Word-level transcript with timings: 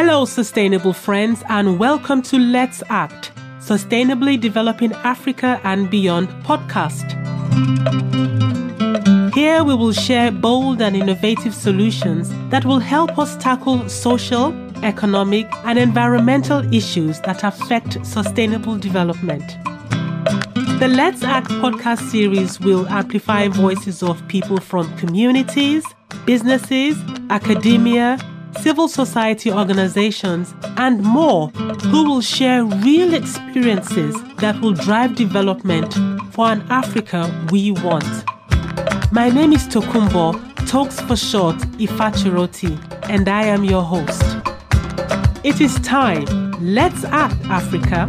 Hello, 0.00 0.24
sustainable 0.24 0.92
friends, 0.92 1.42
and 1.48 1.76
welcome 1.76 2.22
to 2.22 2.38
Let's 2.38 2.84
Act, 2.88 3.32
Sustainably 3.58 4.40
Developing 4.40 4.92
Africa 4.92 5.60
and 5.64 5.90
Beyond 5.90 6.28
podcast. 6.44 7.04
Here 9.34 9.64
we 9.64 9.74
will 9.74 9.90
share 9.90 10.30
bold 10.30 10.80
and 10.80 10.94
innovative 10.94 11.52
solutions 11.52 12.30
that 12.50 12.64
will 12.64 12.78
help 12.78 13.18
us 13.18 13.36
tackle 13.38 13.88
social, 13.88 14.54
economic, 14.84 15.48
and 15.64 15.80
environmental 15.80 16.60
issues 16.72 17.18
that 17.22 17.42
affect 17.42 17.98
sustainable 18.06 18.78
development. 18.78 19.42
The 20.78 20.86
Let's 20.88 21.24
Act 21.24 21.48
podcast 21.48 22.08
series 22.08 22.60
will 22.60 22.86
amplify 22.86 23.48
voices 23.48 24.04
of 24.04 24.22
people 24.28 24.58
from 24.58 24.96
communities, 24.96 25.84
businesses, 26.24 26.96
academia, 27.30 28.16
civil 28.62 28.88
society 28.88 29.50
organizations, 29.52 30.54
and 30.76 31.02
more 31.02 31.48
who 31.90 32.08
will 32.08 32.20
share 32.20 32.64
real 32.64 33.14
experiences 33.14 34.14
that 34.36 34.60
will 34.60 34.72
drive 34.72 35.14
development 35.14 35.94
for 36.32 36.46
an 36.50 36.64
Africa 36.70 37.30
we 37.50 37.70
want. 37.70 38.04
My 39.12 39.30
name 39.30 39.52
is 39.52 39.66
Tokunbo, 39.68 40.34
Toks 40.66 41.00
for 41.00 41.16
short, 41.16 41.56
Ifaturoti, 41.78 42.78
and 43.08 43.28
I 43.28 43.44
am 43.44 43.64
your 43.64 43.82
host. 43.82 44.22
It 45.44 45.60
is 45.60 45.74
time. 45.80 46.26
Let's 46.60 47.04
act, 47.04 47.40
Africa. 47.44 48.06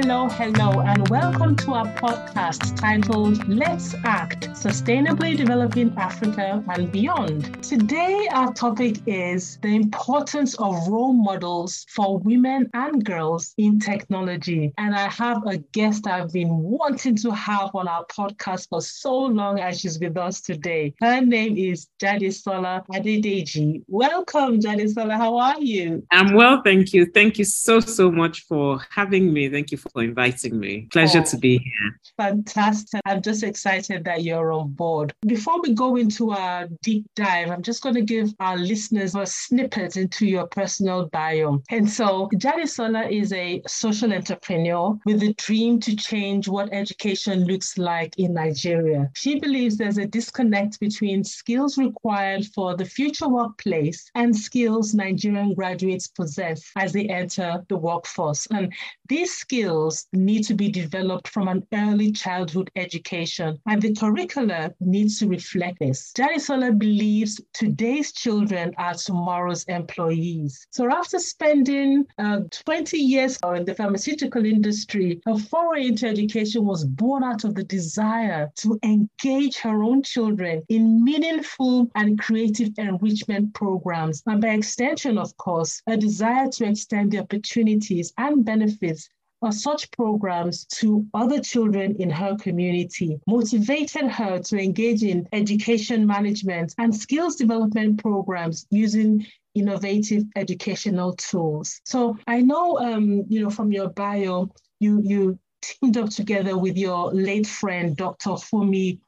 Hello, 0.00 0.28
hello, 0.28 0.80
and 0.82 1.08
welcome 1.08 1.56
to 1.56 1.74
our 1.74 1.86
podcast 1.94 2.76
titled 2.76 3.48
Let's 3.48 3.96
Act 4.04 4.37
Sustainably 4.58 5.36
Developing 5.36 5.94
Africa 5.96 6.64
and 6.68 6.90
Beyond. 6.90 7.62
Today, 7.62 8.26
our 8.32 8.52
topic 8.54 8.96
is 9.06 9.56
the 9.62 9.76
importance 9.76 10.56
of 10.56 10.88
role 10.88 11.12
models 11.12 11.86
for 11.94 12.18
women 12.18 12.68
and 12.74 13.04
girls 13.04 13.54
in 13.56 13.78
technology. 13.78 14.74
And 14.76 14.96
I 14.96 15.08
have 15.10 15.46
a 15.46 15.58
guest 15.58 16.08
I've 16.08 16.32
been 16.32 16.48
wanting 16.48 17.14
to 17.18 17.30
have 17.30 17.70
on 17.72 17.86
our 17.86 18.04
podcast 18.06 18.68
for 18.68 18.82
so 18.82 19.16
long, 19.16 19.60
and 19.60 19.78
she's 19.78 20.00
with 20.00 20.16
us 20.16 20.40
today. 20.40 20.92
Her 21.00 21.20
name 21.20 21.56
is 21.56 21.86
Jadesola 22.02 22.84
Adedeji. 22.88 23.84
Welcome, 23.86 24.58
Jadesola. 24.58 25.16
How 25.16 25.38
are 25.38 25.60
you? 25.60 26.04
I'm 26.10 26.34
well, 26.34 26.62
thank 26.64 26.92
you. 26.92 27.06
Thank 27.06 27.38
you 27.38 27.44
so, 27.44 27.78
so 27.78 28.10
much 28.10 28.40
for 28.48 28.80
having 28.90 29.32
me. 29.32 29.48
Thank 29.48 29.70
you 29.70 29.78
for 29.78 30.02
inviting 30.02 30.58
me. 30.58 30.88
Pleasure 30.90 31.20
oh, 31.20 31.30
to 31.30 31.36
be 31.36 31.58
here. 31.58 32.00
Fantastic. 32.16 33.00
I'm 33.04 33.22
just 33.22 33.44
excited 33.44 34.02
that 34.02 34.24
you're 34.24 34.47
on 34.52 34.72
board. 34.72 35.12
Before 35.26 35.60
we 35.60 35.74
go 35.74 35.96
into 35.96 36.30
our 36.30 36.68
deep 36.82 37.06
dive, 37.14 37.50
I'm 37.50 37.62
just 37.62 37.82
going 37.82 37.94
to 37.94 38.02
give 38.02 38.34
our 38.40 38.56
listeners 38.56 39.14
a 39.14 39.26
snippet 39.26 39.96
into 39.96 40.26
your 40.26 40.46
personal 40.46 41.08
bio. 41.08 41.62
And 41.70 41.88
so, 41.88 42.28
Jadesola 42.34 43.10
is 43.10 43.32
a 43.32 43.62
social 43.66 44.12
entrepreneur 44.12 44.98
with 45.06 45.22
a 45.22 45.32
dream 45.34 45.80
to 45.80 45.96
change 45.96 46.48
what 46.48 46.72
education 46.72 47.44
looks 47.44 47.78
like 47.78 48.14
in 48.18 48.34
Nigeria. 48.34 49.10
She 49.14 49.38
believes 49.38 49.76
there's 49.76 49.98
a 49.98 50.06
disconnect 50.06 50.80
between 50.80 51.24
skills 51.24 51.78
required 51.78 52.46
for 52.54 52.76
the 52.76 52.84
future 52.84 53.28
workplace 53.28 54.10
and 54.14 54.34
skills 54.34 54.94
Nigerian 54.94 55.54
graduates 55.54 56.08
possess 56.08 56.62
as 56.76 56.92
they 56.92 57.06
enter 57.06 57.64
the 57.68 57.76
workforce. 57.76 58.46
And 58.50 58.72
these 59.08 59.32
skills 59.34 60.06
need 60.12 60.44
to 60.44 60.54
be 60.54 60.70
developed 60.70 61.28
from 61.28 61.48
an 61.48 61.66
early 61.72 62.12
childhood 62.12 62.70
education, 62.76 63.58
and 63.66 63.80
the 63.80 63.92
curricula 64.38 64.74
needs 64.80 65.18
to 65.18 65.28
reflect 65.28 65.78
this. 65.80 66.12
Jadesola 66.16 66.76
believes 66.78 67.40
today's 67.54 68.12
children 68.12 68.72
are 68.78 68.94
tomorrow's 68.94 69.64
employees. 69.64 70.66
So 70.70 70.90
after 70.90 71.18
spending 71.18 72.04
uh, 72.18 72.40
20 72.50 72.98
years 72.98 73.38
in 73.56 73.64
the 73.64 73.74
pharmaceutical 73.74 74.44
industry, 74.44 75.20
her 75.26 75.36
foray 75.36 75.88
into 75.88 76.06
education 76.06 76.64
was 76.64 76.84
born 76.84 77.24
out 77.24 77.44
of 77.44 77.54
the 77.54 77.64
desire 77.64 78.50
to 78.56 78.78
engage 78.84 79.58
her 79.58 79.82
own 79.82 80.02
children 80.02 80.62
in 80.68 81.04
meaningful 81.04 81.90
and 81.94 82.18
creative 82.18 82.70
enrichment 82.78 83.54
programs, 83.54 84.22
and 84.26 84.40
by 84.40 84.48
extension, 84.48 85.18
of 85.18 85.36
course, 85.36 85.82
a 85.86 85.96
desire 85.96 86.48
to 86.48 86.64
extend 86.66 87.12
the 87.12 87.18
opportunities 87.18 88.12
and 88.18 88.44
benefits 88.44 89.08
of 89.42 89.54
such 89.54 89.90
programs 89.92 90.64
to 90.64 91.06
other 91.14 91.40
children 91.40 91.96
in 91.98 92.10
her 92.10 92.36
community, 92.36 93.20
motivated 93.26 94.08
her 94.10 94.38
to 94.40 94.58
engage 94.58 95.02
in 95.02 95.28
education 95.32 96.06
management 96.06 96.74
and 96.78 96.94
skills 96.94 97.36
development 97.36 98.02
programs 98.02 98.66
using 98.70 99.24
innovative 99.54 100.24
educational 100.36 101.14
tools. 101.14 101.80
So 101.84 102.16
I 102.26 102.42
know, 102.42 102.78
um, 102.78 103.24
you 103.28 103.42
know, 103.42 103.50
from 103.50 103.72
your 103.72 103.88
bio, 103.88 104.50
you 104.80 105.00
you 105.02 105.38
teamed 105.62 105.96
up 105.96 106.10
together 106.10 106.56
with 106.56 106.76
your 106.76 107.12
late 107.12 107.46
friend, 107.46 107.96
Dr. 107.96 108.30
Funmi 108.30 109.00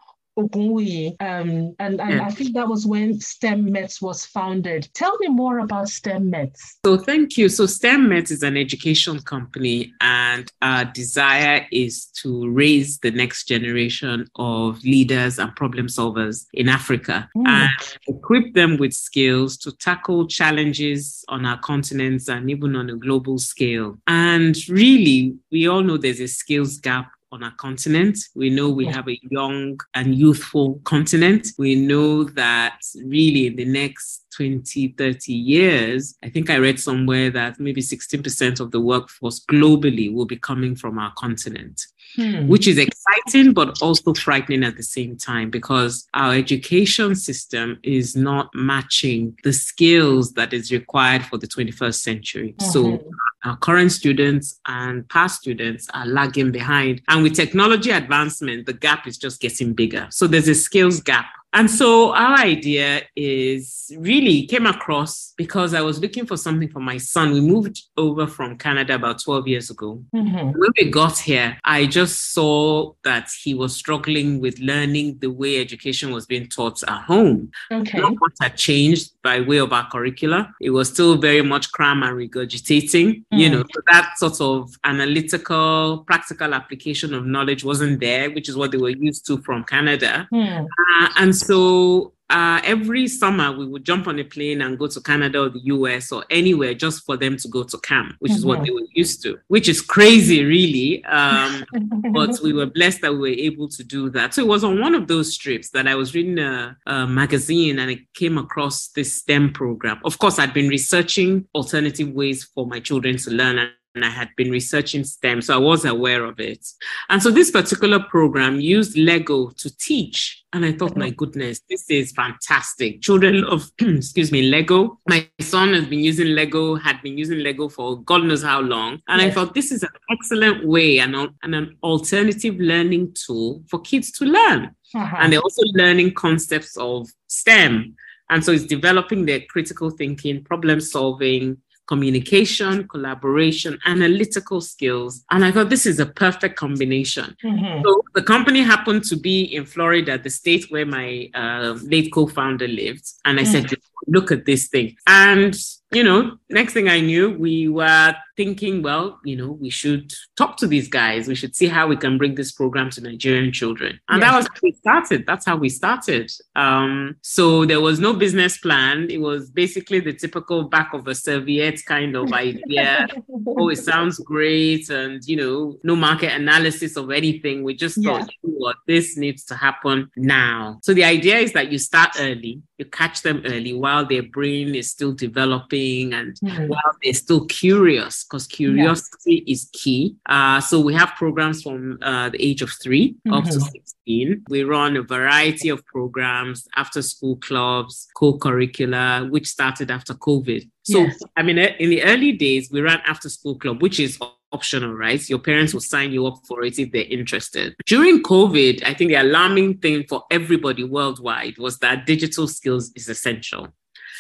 Ogunwuyi, 0.43 1.17
um, 1.21 1.75
and, 1.79 2.01
and 2.01 2.15
yeah. 2.15 2.25
I 2.25 2.31
think 2.31 2.55
that 2.55 2.69
was 2.69 2.87
when 2.87 3.21
STEM 3.21 3.71
Mets 3.71 4.01
was 4.01 4.25
founded. 4.27 4.89
Tell 4.95 5.17
me 5.19 5.29
more 5.29 5.59
about 5.59 5.89
STEM 5.89 6.31
Mets. 6.31 6.79
So 6.85 6.97
thank 6.97 7.37
you. 7.37 7.49
So 7.49 7.67
STEM 7.67 8.09
Mets 8.09 8.31
is 8.31 8.43
an 8.43 8.57
education 8.57 9.21
company, 9.21 9.93
and 10.01 10.51
our 10.63 10.85
desire 10.85 11.67
is 11.71 12.07
to 12.23 12.49
raise 12.51 12.99
the 12.99 13.11
next 13.11 13.45
generation 13.47 14.27
of 14.37 14.83
leaders 14.83 15.39
and 15.39 15.55
problem 15.57 15.87
solvers 15.87 16.47
in 16.55 16.69
Africa 16.69 17.29
mm. 17.37 17.47
and 17.47 17.71
equip 18.09 18.55
them 18.55 18.77
with 18.77 18.93
skills 18.93 19.57
to 19.59 19.73
tackle 19.73 20.27
challenges 20.27 21.25
on 21.29 21.45
our 21.47 21.59
continents 21.59 22.29
and 22.29 22.51
even 22.51 22.77
on 22.77 22.91
a 22.91 22.97
global 22.97 23.39
scale. 23.39 23.99
And 24.07 24.57
really, 24.69 25.35
we 25.51 25.69
all 25.69 25.83
know 25.83 25.97
there's 25.97 26.21
a 26.21 26.29
skills 26.29 26.79
gap 26.79 27.11
on 27.33 27.43
our 27.43 27.53
continent. 27.53 28.19
We 28.35 28.51
know 28.51 28.69
we 28.71 28.87
have 28.87 29.09
a 29.09 29.19
young 29.31 29.79
and 29.95 30.15
youthful 30.15 30.81
continent. 30.85 31.49
We 31.59 31.75
know 31.75 32.25
that 32.25 32.81
really 33.05 33.47
in 33.47 33.57
the 33.57 33.65
next 33.65 34.25
20, 34.37 34.95
30 34.97 35.33
years, 35.33 36.17
I 36.23 36.29
think 36.31 36.51
I 36.51 36.59
read 36.59 36.81
somewhere 36.81 37.31
that 37.31 37.61
maybe 37.61 37.81
16% 37.81 38.61
of 38.61 38.71
the 38.71 38.81
workforce 38.81 39.45
globally 39.45 40.13
will 40.13 40.27
be 40.27 40.37
coming 40.37 40.75
from 40.75 40.99
our 40.99 41.13
continent, 41.17 41.87
hmm. 42.17 42.47
which 42.47 42.67
is 42.67 42.79
exciting, 42.79 43.53
but 43.53 43.81
also 43.83 44.15
frightening 44.15 44.65
at 44.65 44.77
the 44.77 44.83
same 44.83 45.17
time 45.17 45.51
because 45.51 46.07
our 46.15 46.35
education 46.35 47.15
system 47.15 47.79
is 47.83 48.17
not 48.17 48.55
matching 48.55 49.37
the 49.45 49.53
skills 49.53 50.33
that 50.35 50.53
is 50.53 50.71
required 50.73 51.25
for 51.25 51.39
the 51.39 51.47
21st 51.47 51.95
century. 51.95 52.55
Mm-hmm. 52.59 52.71
So 52.71 53.05
our 53.45 53.57
current 53.57 53.93
students 53.93 54.61
and 54.67 55.09
past 55.09 55.41
students 55.41 55.89
are 55.95 56.07
lagging 56.07 56.53
behind. 56.53 57.03
And 57.09 57.23
with 57.23 57.35
technology 57.35 57.91
advancement, 57.91 58.67
the 58.67 58.75
gap 58.75 59.07
is 59.07 59.17
just 59.17 59.41
getting 59.41 59.73
bigger. 59.73 60.07
So 60.11 60.27
there's 60.27 60.49
a 60.49 60.55
skills 60.55 61.01
gap 61.01 61.27
and 61.53 61.71
so 61.71 62.15
our 62.15 62.39
idea 62.39 63.03
is 63.17 63.91
really 63.99 64.47
came 64.47 64.67
across 64.67 65.35
because 65.37 65.75
I 65.75 65.81
was 65.81 65.99
looking 65.99 66.27
for 66.27 66.37
something 66.37 66.69
for 66.69 66.81
my 66.81 66.97
son. 66.99 67.33
We 67.33 67.41
moved 67.41 67.83
over 67.97 68.27
from 68.27 68.57
Canada 68.57 68.95
about 68.95 69.23
12 69.23 69.49
years 69.49 69.71
ago. 69.71 70.03
Mm-hmm. 70.15 70.59
When 70.59 70.71
we 70.79 70.91
got 70.91 71.19
here, 71.19 71.59
I 71.65 71.87
just 71.87 72.33
saw 72.33 72.93
that 73.03 73.31
he 73.43 73.55
was 73.55 73.75
struggling 73.75 74.41
with 74.41 74.61
learning 74.61 75.19
the 75.19 75.31
way 75.31 75.61
education 75.61 76.13
was 76.13 76.25
being 76.27 76.47
taught 76.49 76.83
at 76.85 77.03
home. 77.03 77.51
Okay. 77.73 77.99
Not 77.99 78.15
what 78.21 78.33
had 78.41 78.57
changed 78.57 79.13
by 79.23 79.41
way 79.41 79.59
of 79.59 79.73
our 79.73 79.89
curricula. 79.91 80.55
It 80.61 80.71
was 80.71 80.89
still 80.89 81.17
very 81.17 81.43
much 81.43 81.73
cram 81.73 82.03
and 82.05 82.17
regurgitating. 82.17 83.25
Mm. 83.33 83.39
You 83.39 83.51
know, 83.51 83.65
so 83.75 83.81
that 83.91 84.13
sort 84.19 84.41
of 84.41 84.73
analytical, 84.85 86.05
practical 86.07 86.55
application 86.55 87.13
of 87.13 87.27
knowledge 87.27 87.65
wasn't 87.65 87.99
there, 87.99 88.31
which 88.31 88.49
is 88.49 88.57
what 88.57 88.71
they 88.71 88.79
were 88.79 88.91
used 88.91 89.27
to 89.27 89.39
from 89.39 89.65
Canada. 89.65 90.29
Mm. 90.33 90.65
Uh, 90.65 91.09
and 91.17 91.40
so 91.41 92.13
uh, 92.31 92.61
every 92.63 93.09
summer 93.09 93.51
we 93.51 93.67
would 93.67 93.85
jump 93.85 94.07
on 94.07 94.19
a 94.19 94.25
plane 94.25 94.63
and 94.63 94.79
go 94.79 94.87
to 94.87 95.01
Canada 95.01 95.43
or 95.43 95.49
the 95.49 95.61
US 95.65 96.13
or 96.13 96.25
anywhere 96.31 96.75
just 96.75 97.05
for 97.05 97.17
them 97.17 97.37
to 97.37 97.49
go 97.49 97.65
to 97.65 97.79
camp, 97.79 98.15
which 98.21 98.31
mm-hmm. 98.31 98.39
is 98.39 98.47
what 98.47 98.59
mm-hmm. 98.59 98.67
they 98.67 98.71
were 98.71 98.87
used 98.93 99.23
to, 99.25 99.39
which 99.49 99.69
is 99.69 99.81
crazy, 99.81 100.45
really. 100.45 101.05
Um, 101.07 101.65
but 102.13 102.39
we 102.43 102.53
were 102.53 102.67
blessed 102.67 103.01
that 103.03 103.13
we 103.13 103.19
were 103.19 103.27
able 103.29 103.69
to 103.69 103.83
do 103.83 104.11
that. 104.11 104.35
So 104.35 104.43
it 104.43 104.49
was 104.49 104.63
on 104.63 104.81
one 104.81 104.95
of 104.95 105.09
those 105.09 105.37
trips 105.37 105.71
that 105.71 105.89
I 105.89 105.97
was 105.97 106.15
reading 106.15 106.39
a, 106.39 106.77
a 106.87 107.07
magazine 107.07 107.81
and 107.81 107.91
I 107.91 108.07
came 108.15 108.39
across 108.39 108.89
this 108.89 109.13
STEM 109.13 109.53
program. 109.53 110.01
Of 110.05 110.19
course, 110.19 110.39
I'd 110.39 110.55
been 110.55 110.69
researching 110.69 111.47
alternative 111.55 112.11
ways 112.11 112.45
for 112.55 112.67
my 112.67 112.79
children 112.79 113.17
to 113.19 113.31
learn. 113.31 113.71
And 113.95 114.05
I 114.05 114.09
had 114.09 114.29
been 114.37 114.51
researching 114.51 115.03
STEM, 115.03 115.43
so 115.43 115.55
I 115.55 115.59
was 115.59 115.85
aware 115.85 116.25
of 116.25 116.39
it. 116.39 116.65
And 117.09 117.21
so 117.21 117.31
this 117.31 117.51
particular 117.51 117.99
program 117.99 118.61
used 118.61 118.97
Lego 118.97 119.51
to 119.51 119.77
teach. 119.79 120.45
And 120.53 120.65
I 120.65 120.73
thought, 120.73 120.97
my 120.97 121.11
goodness, 121.11 121.61
this 121.69 121.91
is 121.91 122.13
fantastic. 122.13 123.03
Children 123.03 123.45
of, 123.45 123.71
excuse 123.81 124.31
me, 124.31 124.43
Lego. 124.43 125.01
My 125.09 125.29
son 125.41 125.75
has 125.75 125.87
been 125.87 126.01
using 126.01 126.29
Lego, 126.29 126.77
had 126.77 127.03
been 127.03 127.19
using 127.19 127.41
Lego 127.41 127.69
for 127.69 128.01
God 128.03 128.25
knows 128.25 128.43
how 128.45 128.61
long. 128.61 129.01
And 129.09 129.21
yes. 129.21 129.31
I 129.31 129.35
thought 129.35 129.55
this 129.55 129.73
is 129.73 129.83
an 129.83 129.91
excellent 130.11 130.67
way 130.67 130.99
and, 130.99 131.15
and 131.43 131.55
an 131.55 131.77
alternative 131.83 132.57
learning 132.59 133.15
tool 133.15 133.63
for 133.69 133.81
kids 133.81 134.13
to 134.13 134.25
learn. 134.25 134.75
Uh-huh. 134.95 135.17
And 135.19 135.33
they're 135.33 135.41
also 135.41 135.63
learning 135.75 136.15
concepts 136.15 136.77
of 136.77 137.09
STEM. 137.27 137.97
And 138.31 138.45
so 138.45 138.53
it's 138.53 138.65
developing 138.65 139.27
their 139.27 139.41
critical 139.41 139.91
thinking, 139.91 140.45
problem 140.45 140.81
solving, 140.81 141.59
communication, 141.91 142.87
collaboration, 142.87 143.77
analytical 143.85 144.61
skills. 144.61 145.25
And 145.33 145.45
I 145.45 145.51
thought 145.51 145.71
this 145.71 145.87
is 145.87 145.99
a 145.99 146.07
perfect 146.07 146.55
combination. 146.57 147.37
Mm-hmm. 147.43 147.83
So 147.85 148.05
the 148.15 148.23
company 148.23 148.63
happened 148.63 149.03
to 149.11 149.17
be 149.17 149.43
in 149.57 149.65
Florida, 149.67 150.17
the 150.17 150.31
state 150.31 150.71
where 150.71 150.87
my 150.87 151.29
uh, 151.35 151.77
late 151.83 152.13
co 152.13 152.29
founder 152.29 152.69
lived. 152.69 153.07
And 153.25 153.41
I 153.41 153.43
mm-hmm. 153.43 153.67
said, 153.67 153.79
look 154.07 154.31
at 154.31 154.47
this 154.47 154.69
thing. 154.69 154.97
And 155.07 155.57
you 155.93 156.05
know, 156.05 156.39
next 156.49 156.73
thing 156.73 156.89
I 156.89 157.01
knew, 157.01 157.37
we 157.37 157.67
were 157.67 158.15
thinking, 158.37 158.81
well, 158.81 159.19
you 159.25 159.37
know, 159.37 159.53
we 159.53 159.71
should 159.71 160.13
talk 160.37 160.57
to 160.59 160.69
these 160.69 160.89
guys. 160.89 161.27
We 161.27 161.35
should 161.35 161.57
see 161.57 161.67
how 161.67 161.89
we 161.89 161.97
can 161.97 162.17
bring 162.17 162.37
this 162.37 162.53
program 162.53 162.91
to 162.91 163.01
Nigerian 163.01 163.53
children. 163.53 163.99
And 164.09 164.23
that 164.23 164.35
was 164.35 164.47
how 164.47 164.61
we 164.63 164.73
started. 164.73 165.27
That's 165.27 165.45
how 165.45 165.57
we 165.57 165.69
started. 165.69 166.31
Um, 166.55 167.17
so 167.23 167.67
there 167.67 167.81
was 167.81 167.99
no 167.99 168.13
business 168.13 168.57
plan. 168.59 169.11
It 169.11 169.19
was 169.19 169.51
basically 169.51 169.99
the 169.99 170.13
typical 170.13 170.65
back 170.65 170.95
of 170.95 171.09
a 171.09 171.15
serviette 171.15 171.85
kind 171.85 172.15
of 172.15 172.33
idea. 172.33 173.09
oh, 173.47 173.69
it 173.69 173.79
sounds 173.79 174.21
great. 174.21 174.89
And, 174.91 175.23
you 175.27 175.37
know, 175.37 175.77
no 175.83 175.97
market 175.97 176.33
analysis 176.33 176.97
of 176.97 177.11
anything. 177.11 177.65
We 177.65 177.75
just 177.75 178.03
thought, 178.03 178.31
yeah. 178.45 178.51
what, 178.59 178.77
this 178.87 179.17
needs 179.17 179.45
to 179.47 179.57
happen 179.57 180.09
now. 180.17 180.79
So 180.85 180.95
the 180.95 181.05
idea 181.05 181.39
is 181.39 181.53
that 181.55 181.73
you 181.73 181.79
start 181.79 182.11
early, 182.21 182.63
you 182.81 182.87
catch 182.87 183.21
them 183.21 183.43
early 183.45 183.75
while 183.75 184.07
their 184.07 184.23
brain 184.23 184.75
is 184.75 184.91
still 184.91 185.13
developing 185.13 186.15
and 186.15 186.35
mm-hmm. 186.41 186.67
while 186.67 186.93
they're 187.03 187.13
still 187.13 187.45
curious, 187.45 188.25
because 188.25 188.47
curiosity 188.47 189.45
yeah. 189.45 189.53
is 189.53 189.69
key. 189.75 190.17
Uh, 190.27 190.61
so 190.61 190.81
we 190.81 190.95
have 190.95 191.11
programs 191.19 191.63
from 191.63 191.99
uh, 192.01 192.31
the 192.31 192.43
age 192.43 192.63
of 192.63 192.71
3 192.83 193.13
mm-hmm. 193.13 193.35
up 193.35 193.45
to 193.45 193.51
mm-hmm. 193.51 193.61
16. 193.61 194.45
We 194.49 194.65
run 194.65 194.97
a 194.97 195.03
variety 195.03 195.69
of 195.69 195.85
programs, 195.85 196.67
after 196.75 197.03
school 197.03 197.37
clubs, 197.37 198.09
co 198.17 198.39
curricular, 198.39 199.31
which 199.31 199.47
started 199.47 199.91
after 199.91 200.15
COVID. 200.15 200.69
So, 200.85 201.01
yes. 201.01 201.21
I 201.37 201.43
mean, 201.43 201.59
in 201.59 201.91
the 201.91 202.03
early 202.03 202.33
days, 202.33 202.71
we 202.73 202.81
ran 202.81 203.03
after 203.07 203.29
school 203.29 203.59
club, 203.59 203.83
which 203.83 204.01
is 204.01 204.19
optional, 204.53 204.93
right? 204.93 205.29
Your 205.29 205.39
parents 205.39 205.73
will 205.73 205.81
sign 205.81 206.13
you 206.13 206.27
up 206.27 206.39
for 206.47 206.63
it 206.65 206.79
if 206.79 206.93
they're 206.93 207.03
interested. 207.05 207.75
During 207.87 208.23
COVID, 208.23 208.83
I 208.85 208.95
think 208.95 209.11
the 209.11 209.17
alarming 209.17 209.79
thing 209.79 210.05
for 210.09 210.25
everybody 210.31 210.85
worldwide 210.85 211.59
was 211.59 211.79
that 211.79 212.07
digital 212.07 212.49
skills 212.49 212.91
is 212.95 213.09
essential 213.09 213.69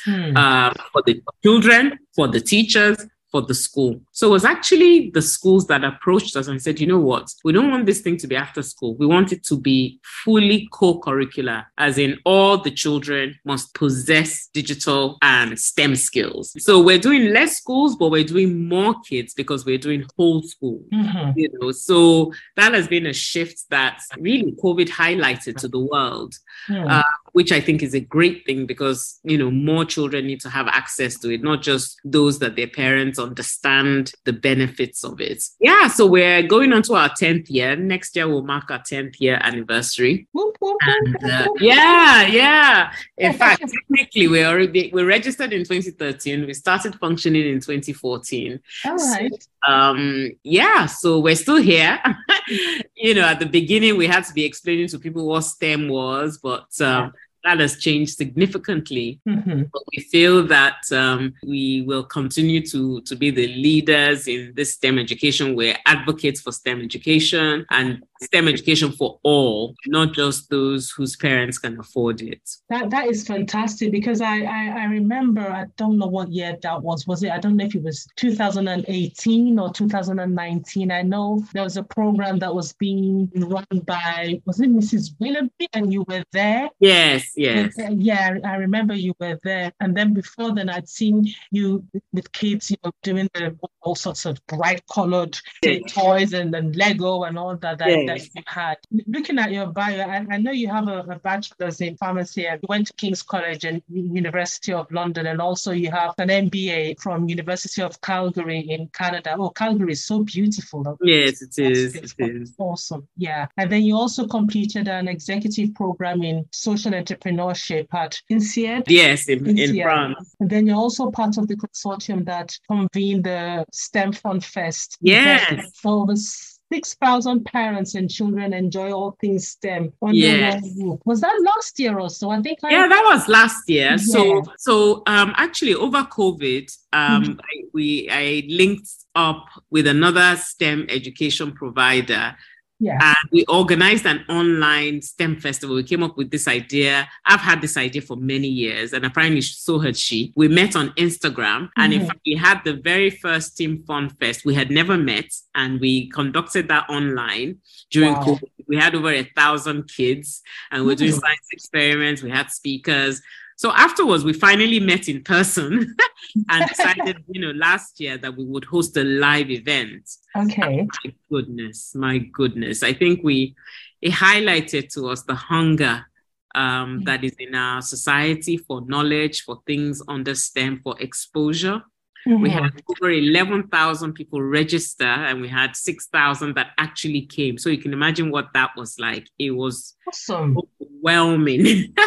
hmm. 0.04 0.36
uh, 0.36 0.72
for 0.92 1.02
the 1.06 1.20
children, 1.42 1.98
for 2.14 2.28
the 2.28 2.40
teachers, 2.40 3.06
for 3.30 3.42
the 3.42 3.54
school. 3.54 4.00
So 4.12 4.28
it 4.28 4.30
was 4.30 4.44
actually 4.44 5.10
the 5.10 5.22
schools 5.22 5.66
that 5.68 5.84
approached 5.84 6.36
us 6.36 6.48
and 6.48 6.60
said, 6.60 6.80
you 6.80 6.86
know 6.86 6.98
what, 6.98 7.32
we 7.44 7.52
don't 7.52 7.70
want 7.70 7.86
this 7.86 8.00
thing 8.00 8.16
to 8.18 8.26
be 8.26 8.36
after 8.36 8.62
school. 8.62 8.96
We 8.96 9.06
want 9.06 9.32
it 9.32 9.44
to 9.44 9.58
be 9.58 10.00
fully 10.24 10.68
co 10.72 11.00
curricular, 11.00 11.66
as 11.78 11.98
in 11.98 12.18
all 12.24 12.58
the 12.58 12.70
children 12.70 13.38
must 13.44 13.74
possess 13.74 14.48
digital 14.52 15.18
and 15.22 15.58
STEM 15.58 15.96
skills. 15.96 16.54
So 16.58 16.80
we're 16.82 16.98
doing 16.98 17.32
less 17.32 17.56
schools, 17.56 17.96
but 17.96 18.10
we're 18.10 18.24
doing 18.24 18.68
more 18.68 18.94
kids 19.08 19.34
because 19.34 19.64
we're 19.64 19.78
doing 19.78 20.04
whole 20.16 20.42
school. 20.42 20.82
Mm-hmm. 20.92 21.38
You 21.38 21.48
know, 21.60 21.72
so 21.72 22.32
that 22.56 22.74
has 22.74 22.88
been 22.88 23.06
a 23.06 23.12
shift 23.12 23.64
that 23.70 24.00
really 24.18 24.52
COVID 24.52 24.88
highlighted 24.88 25.56
to 25.58 25.68
the 25.68 25.78
world. 25.78 26.34
Mm. 26.68 26.90
Uh, 26.90 27.02
which 27.32 27.52
I 27.52 27.60
think 27.60 27.82
is 27.82 27.94
a 27.94 28.00
great 28.00 28.44
thing 28.44 28.66
because 28.66 29.20
you 29.24 29.38
know 29.38 29.50
more 29.50 29.84
children 29.84 30.26
need 30.26 30.40
to 30.42 30.50
have 30.50 30.68
access 30.68 31.18
to 31.20 31.30
it, 31.30 31.42
not 31.42 31.62
just 31.62 32.00
those 32.04 32.38
that 32.40 32.56
their 32.56 32.68
parents 32.68 33.18
understand 33.18 34.12
the 34.24 34.32
benefits 34.32 35.04
of 35.04 35.20
it. 35.20 35.42
Yeah, 35.60 35.88
so 35.88 36.06
we're 36.06 36.42
going 36.42 36.72
on 36.72 36.82
to 36.82 36.94
our 36.94 37.10
10th 37.10 37.50
year. 37.50 37.76
Next 37.76 38.16
year 38.16 38.28
we'll 38.28 38.42
mark 38.42 38.70
our 38.70 38.80
10th 38.80 39.20
year 39.20 39.38
anniversary. 39.42 40.26
and, 40.34 41.16
uh, 41.24 41.48
yeah, 41.58 42.26
yeah. 42.26 42.92
In 43.16 43.32
fact, 43.32 43.62
technically 43.62 44.28
we 44.28 44.44
already 44.44 44.90
we 44.92 45.02
registered 45.02 45.52
in 45.52 45.64
2013. 45.64 46.46
We 46.46 46.54
started 46.54 46.94
functioning 46.96 47.46
in 47.46 47.60
2014. 47.60 48.60
All 48.84 48.96
right. 48.96 49.30
So, 49.32 49.72
um, 49.72 50.30
yeah, 50.42 50.86
so 50.86 51.20
we're 51.20 51.36
still 51.36 51.56
here. 51.56 52.00
you 52.96 53.14
know, 53.14 53.22
at 53.22 53.38
the 53.38 53.46
beginning 53.46 53.96
we 53.96 54.06
had 54.06 54.24
to 54.24 54.32
be 54.32 54.44
explaining 54.44 54.88
to 54.88 54.98
people 54.98 55.26
what 55.26 55.42
STEM 55.42 55.88
was, 55.88 56.38
but 56.38 56.68
um, 56.80 57.12
that 57.44 57.60
has 57.60 57.78
changed 57.78 58.16
significantly. 58.16 59.20
Mm-hmm. 59.28 59.64
But 59.72 59.82
we 59.94 60.02
feel 60.02 60.46
that 60.46 60.80
um, 60.92 61.34
we 61.46 61.82
will 61.82 62.04
continue 62.04 62.64
to, 62.66 63.00
to 63.02 63.16
be 63.16 63.30
the 63.30 63.48
leaders 63.48 64.28
in 64.28 64.52
this 64.54 64.74
STEM 64.74 64.98
education. 64.98 65.56
We're 65.56 65.76
advocates 65.86 66.40
for 66.40 66.52
STEM 66.52 66.80
education 66.80 67.66
and 67.70 68.02
STEM 68.22 68.48
education 68.48 68.92
for 68.92 69.18
all, 69.22 69.74
not 69.86 70.12
just 70.12 70.50
those 70.50 70.90
whose 70.90 71.16
parents 71.16 71.58
can 71.58 71.78
afford 71.80 72.20
it. 72.20 72.40
That 72.68 72.90
that 72.90 73.06
is 73.06 73.26
fantastic 73.26 73.92
because 73.92 74.20
I, 74.20 74.42
I, 74.42 74.80
I 74.80 74.84
remember 74.84 75.40
I 75.40 75.66
don't 75.76 75.98
know 75.98 76.06
what 76.06 76.30
year 76.30 76.56
that 76.62 76.82
was. 76.82 77.06
Was 77.06 77.22
it? 77.22 77.30
I 77.30 77.38
don't 77.38 77.56
know 77.56 77.64
if 77.64 77.74
it 77.74 77.82
was 77.82 78.06
2018 78.16 79.58
or 79.58 79.72
2019. 79.72 80.90
I 80.90 81.02
know 81.02 81.42
there 81.54 81.64
was 81.64 81.78
a 81.78 81.82
program 81.82 82.38
that 82.40 82.54
was 82.54 82.74
being 82.74 83.30
run 83.34 83.66
by 83.84 84.40
was 84.44 84.60
it 84.60 84.70
Mrs. 84.70 85.14
Willoughby 85.18 85.68
and 85.72 85.92
you 85.92 86.04
were 86.06 86.22
there. 86.32 86.68
Yes, 86.78 87.29
yes. 87.36 87.74
Yeah, 87.90 88.38
I 88.44 88.56
remember 88.56 88.94
you 88.94 89.14
were 89.20 89.38
there. 89.42 89.72
And 89.80 89.96
then 89.96 90.14
before 90.14 90.54
then, 90.54 90.68
I'd 90.68 90.88
seen 90.88 91.26
you 91.50 91.84
with 92.12 92.30
kids, 92.32 92.70
you 92.70 92.76
know, 92.84 92.92
doing 93.02 93.28
the 93.34 93.56
all 93.82 93.94
sorts 93.94 94.26
of 94.26 94.38
bright 94.46 94.82
colored 94.92 95.38
yes. 95.62 95.80
toys 95.92 96.32
and, 96.34 96.54
and 96.54 96.76
Lego 96.76 97.22
and 97.24 97.38
all 97.38 97.56
that. 97.56 97.78
that 97.78 98.06
that 98.06 98.20
you 98.34 98.42
had. 98.46 98.76
Looking 99.06 99.38
at 99.38 99.52
your 99.52 99.66
bio, 99.66 100.02
I, 100.02 100.26
I 100.30 100.36
know 100.38 100.52
you 100.52 100.68
have 100.68 100.88
a, 100.88 101.00
a, 101.00 101.18
bachelor's 101.18 101.80
in 101.80 101.96
pharmacy 101.96 102.42
you 102.42 102.58
went 102.68 102.86
to 102.88 102.92
King's 102.94 103.22
College 103.22 103.64
and 103.64 103.82
University 103.88 104.72
of 104.72 104.90
London, 104.90 105.26
and 105.26 105.40
also 105.40 105.72
you 105.72 105.90
have 105.90 106.14
an 106.18 106.28
MBA 106.28 107.00
from 107.00 107.28
University 107.28 107.82
of 107.82 108.00
Calgary 108.00 108.60
in 108.60 108.88
Canada. 108.88 109.36
Oh, 109.38 109.50
Calgary 109.50 109.92
is 109.92 110.04
so 110.04 110.24
beautiful. 110.24 110.98
Yes, 111.02 111.42
it 111.42 111.58
is. 111.58 111.94
It 111.94 112.14
is. 112.18 112.54
Awesome. 112.58 113.06
Yeah. 113.16 113.46
And 113.56 113.70
then 113.70 113.82
you 113.82 113.96
also 113.96 114.26
completed 114.26 114.88
an 114.88 115.08
executive 115.08 115.74
program 115.74 116.22
in 116.22 116.46
social 116.52 116.94
entrepreneurship 117.20 117.86
at 117.94 118.20
INSEAD. 118.30 118.84
Yes, 118.88 119.28
in, 119.28 119.58
in 119.58 119.80
France. 119.82 120.34
And 120.40 120.50
then 120.50 120.66
you're 120.66 120.76
also 120.76 121.10
part 121.10 121.36
of 121.38 121.48
the 121.48 121.56
consortium 121.56 122.24
that 122.26 122.56
convened 122.68 123.24
the 123.24 123.64
STEM 123.72 124.12
Fun 124.12 124.40
Fest. 124.40 124.96
Yes. 125.00 125.80
So 125.80 126.04
was 126.04 126.60
6,000 126.72 127.44
parents 127.44 127.96
and 127.96 128.08
children 128.08 128.52
enjoy 128.52 128.92
all 128.92 129.16
things 129.20 129.48
STEM 129.48 129.92
under 130.02 130.16
yes. 130.16 130.62
one 130.62 130.88
roof. 130.88 131.00
Was 131.04 131.20
that 131.20 131.36
last 131.44 131.78
year 131.80 131.98
or 131.98 132.08
so? 132.08 132.30
I 132.30 132.40
think. 132.40 132.60
I... 132.62 132.70
Yeah, 132.70 132.86
that 132.86 133.02
was 133.12 133.28
last 133.28 133.68
year. 133.68 133.90
Yeah. 133.90 133.96
So, 133.96 134.42
so 134.58 135.02
um, 135.06 135.34
actually, 135.36 135.74
over 135.74 136.04
COVID, 136.04 136.76
um, 136.92 137.24
mm-hmm. 137.24 137.40
I, 137.40 137.64
we 137.74 138.08
I 138.10 138.44
linked 138.48 138.88
up 139.16 139.46
with 139.70 139.88
another 139.88 140.36
STEM 140.36 140.86
education 140.88 141.52
provider 141.52 142.36
yeah. 142.80 142.98
And 143.00 143.30
we 143.30 143.44
organized 143.44 144.06
an 144.06 144.24
online 144.28 145.02
STEM 145.02 145.38
festival. 145.38 145.76
We 145.76 145.82
came 145.84 146.02
up 146.02 146.16
with 146.16 146.30
this 146.30 146.48
idea. 146.48 147.06
I've 147.26 147.40
had 147.40 147.60
this 147.60 147.76
idea 147.76 148.00
for 148.00 148.16
many 148.16 148.48
years, 148.48 148.94
and 148.94 149.04
apparently 149.04 149.42
so 149.42 149.78
had 149.78 149.96
she. 149.96 150.32
We 150.34 150.48
met 150.48 150.74
on 150.74 150.88
Instagram, 150.92 151.68
and 151.76 151.92
mm-hmm. 151.92 152.00
in 152.00 152.06
fact, 152.08 152.20
we 152.24 152.34
had 152.34 152.62
the 152.64 152.72
very 152.72 153.10
first 153.10 153.52
STEM 153.52 153.84
Fun 153.86 154.08
Fest. 154.08 154.46
We 154.46 154.54
had 154.54 154.70
never 154.70 154.96
met, 154.96 155.30
and 155.54 155.78
we 155.78 156.08
conducted 156.08 156.68
that 156.68 156.88
online 156.88 157.58
during 157.90 158.14
wow. 158.14 158.24
COVID. 158.24 158.50
We 158.66 158.76
had 158.76 158.94
over 158.94 159.10
a 159.10 159.24
thousand 159.36 159.88
kids, 159.88 160.40
and 160.70 160.86
we 160.86 160.94
are 160.94 160.96
doing 160.96 161.10
mm-hmm. 161.10 161.20
science 161.20 161.48
experiments. 161.52 162.22
We 162.22 162.30
had 162.30 162.50
speakers. 162.50 163.20
So 163.60 163.72
afterwards, 163.72 164.24
we 164.24 164.32
finally 164.32 164.80
met 164.80 165.06
in 165.06 165.22
person 165.22 165.94
and 166.48 166.66
decided, 166.66 167.22
you 167.28 167.42
know, 167.42 167.50
last 167.50 168.00
year 168.00 168.16
that 168.16 168.34
we 168.34 168.42
would 168.42 168.64
host 168.64 168.96
a 168.96 169.04
live 169.04 169.50
event. 169.50 170.08
Okay. 170.34 170.88
my 171.04 171.12
goodness, 171.30 171.94
my 171.94 172.16
goodness. 172.32 172.82
I 172.82 172.94
think 172.94 173.20
we 173.22 173.54
it 174.00 174.12
highlighted 174.12 174.90
to 174.94 175.10
us 175.10 175.24
the 175.24 175.34
hunger 175.34 176.06
um, 176.54 177.02
that 177.04 177.22
is 177.22 177.34
in 177.38 177.54
our 177.54 177.82
society 177.82 178.56
for 178.56 178.80
knowledge, 178.86 179.42
for 179.42 179.60
things 179.66 180.00
under 180.08 180.34
STEM, 180.34 180.80
for 180.82 180.98
exposure. 180.98 181.82
Mm-hmm. 182.26 182.42
We 182.42 182.48
had 182.48 182.70
over 182.88 183.10
11,000 183.10 184.14
people 184.14 184.40
register 184.40 185.04
and 185.04 185.42
we 185.42 185.48
had 185.48 185.76
6,000 185.76 186.54
that 186.54 186.68
actually 186.78 187.26
came. 187.26 187.58
So 187.58 187.68
you 187.68 187.76
can 187.76 187.92
imagine 187.92 188.30
what 188.30 188.48
that 188.54 188.70
was 188.74 188.98
like. 188.98 189.28
It 189.38 189.50
was 189.50 189.96
awesome. 190.08 190.56
overwhelming. 190.56 191.94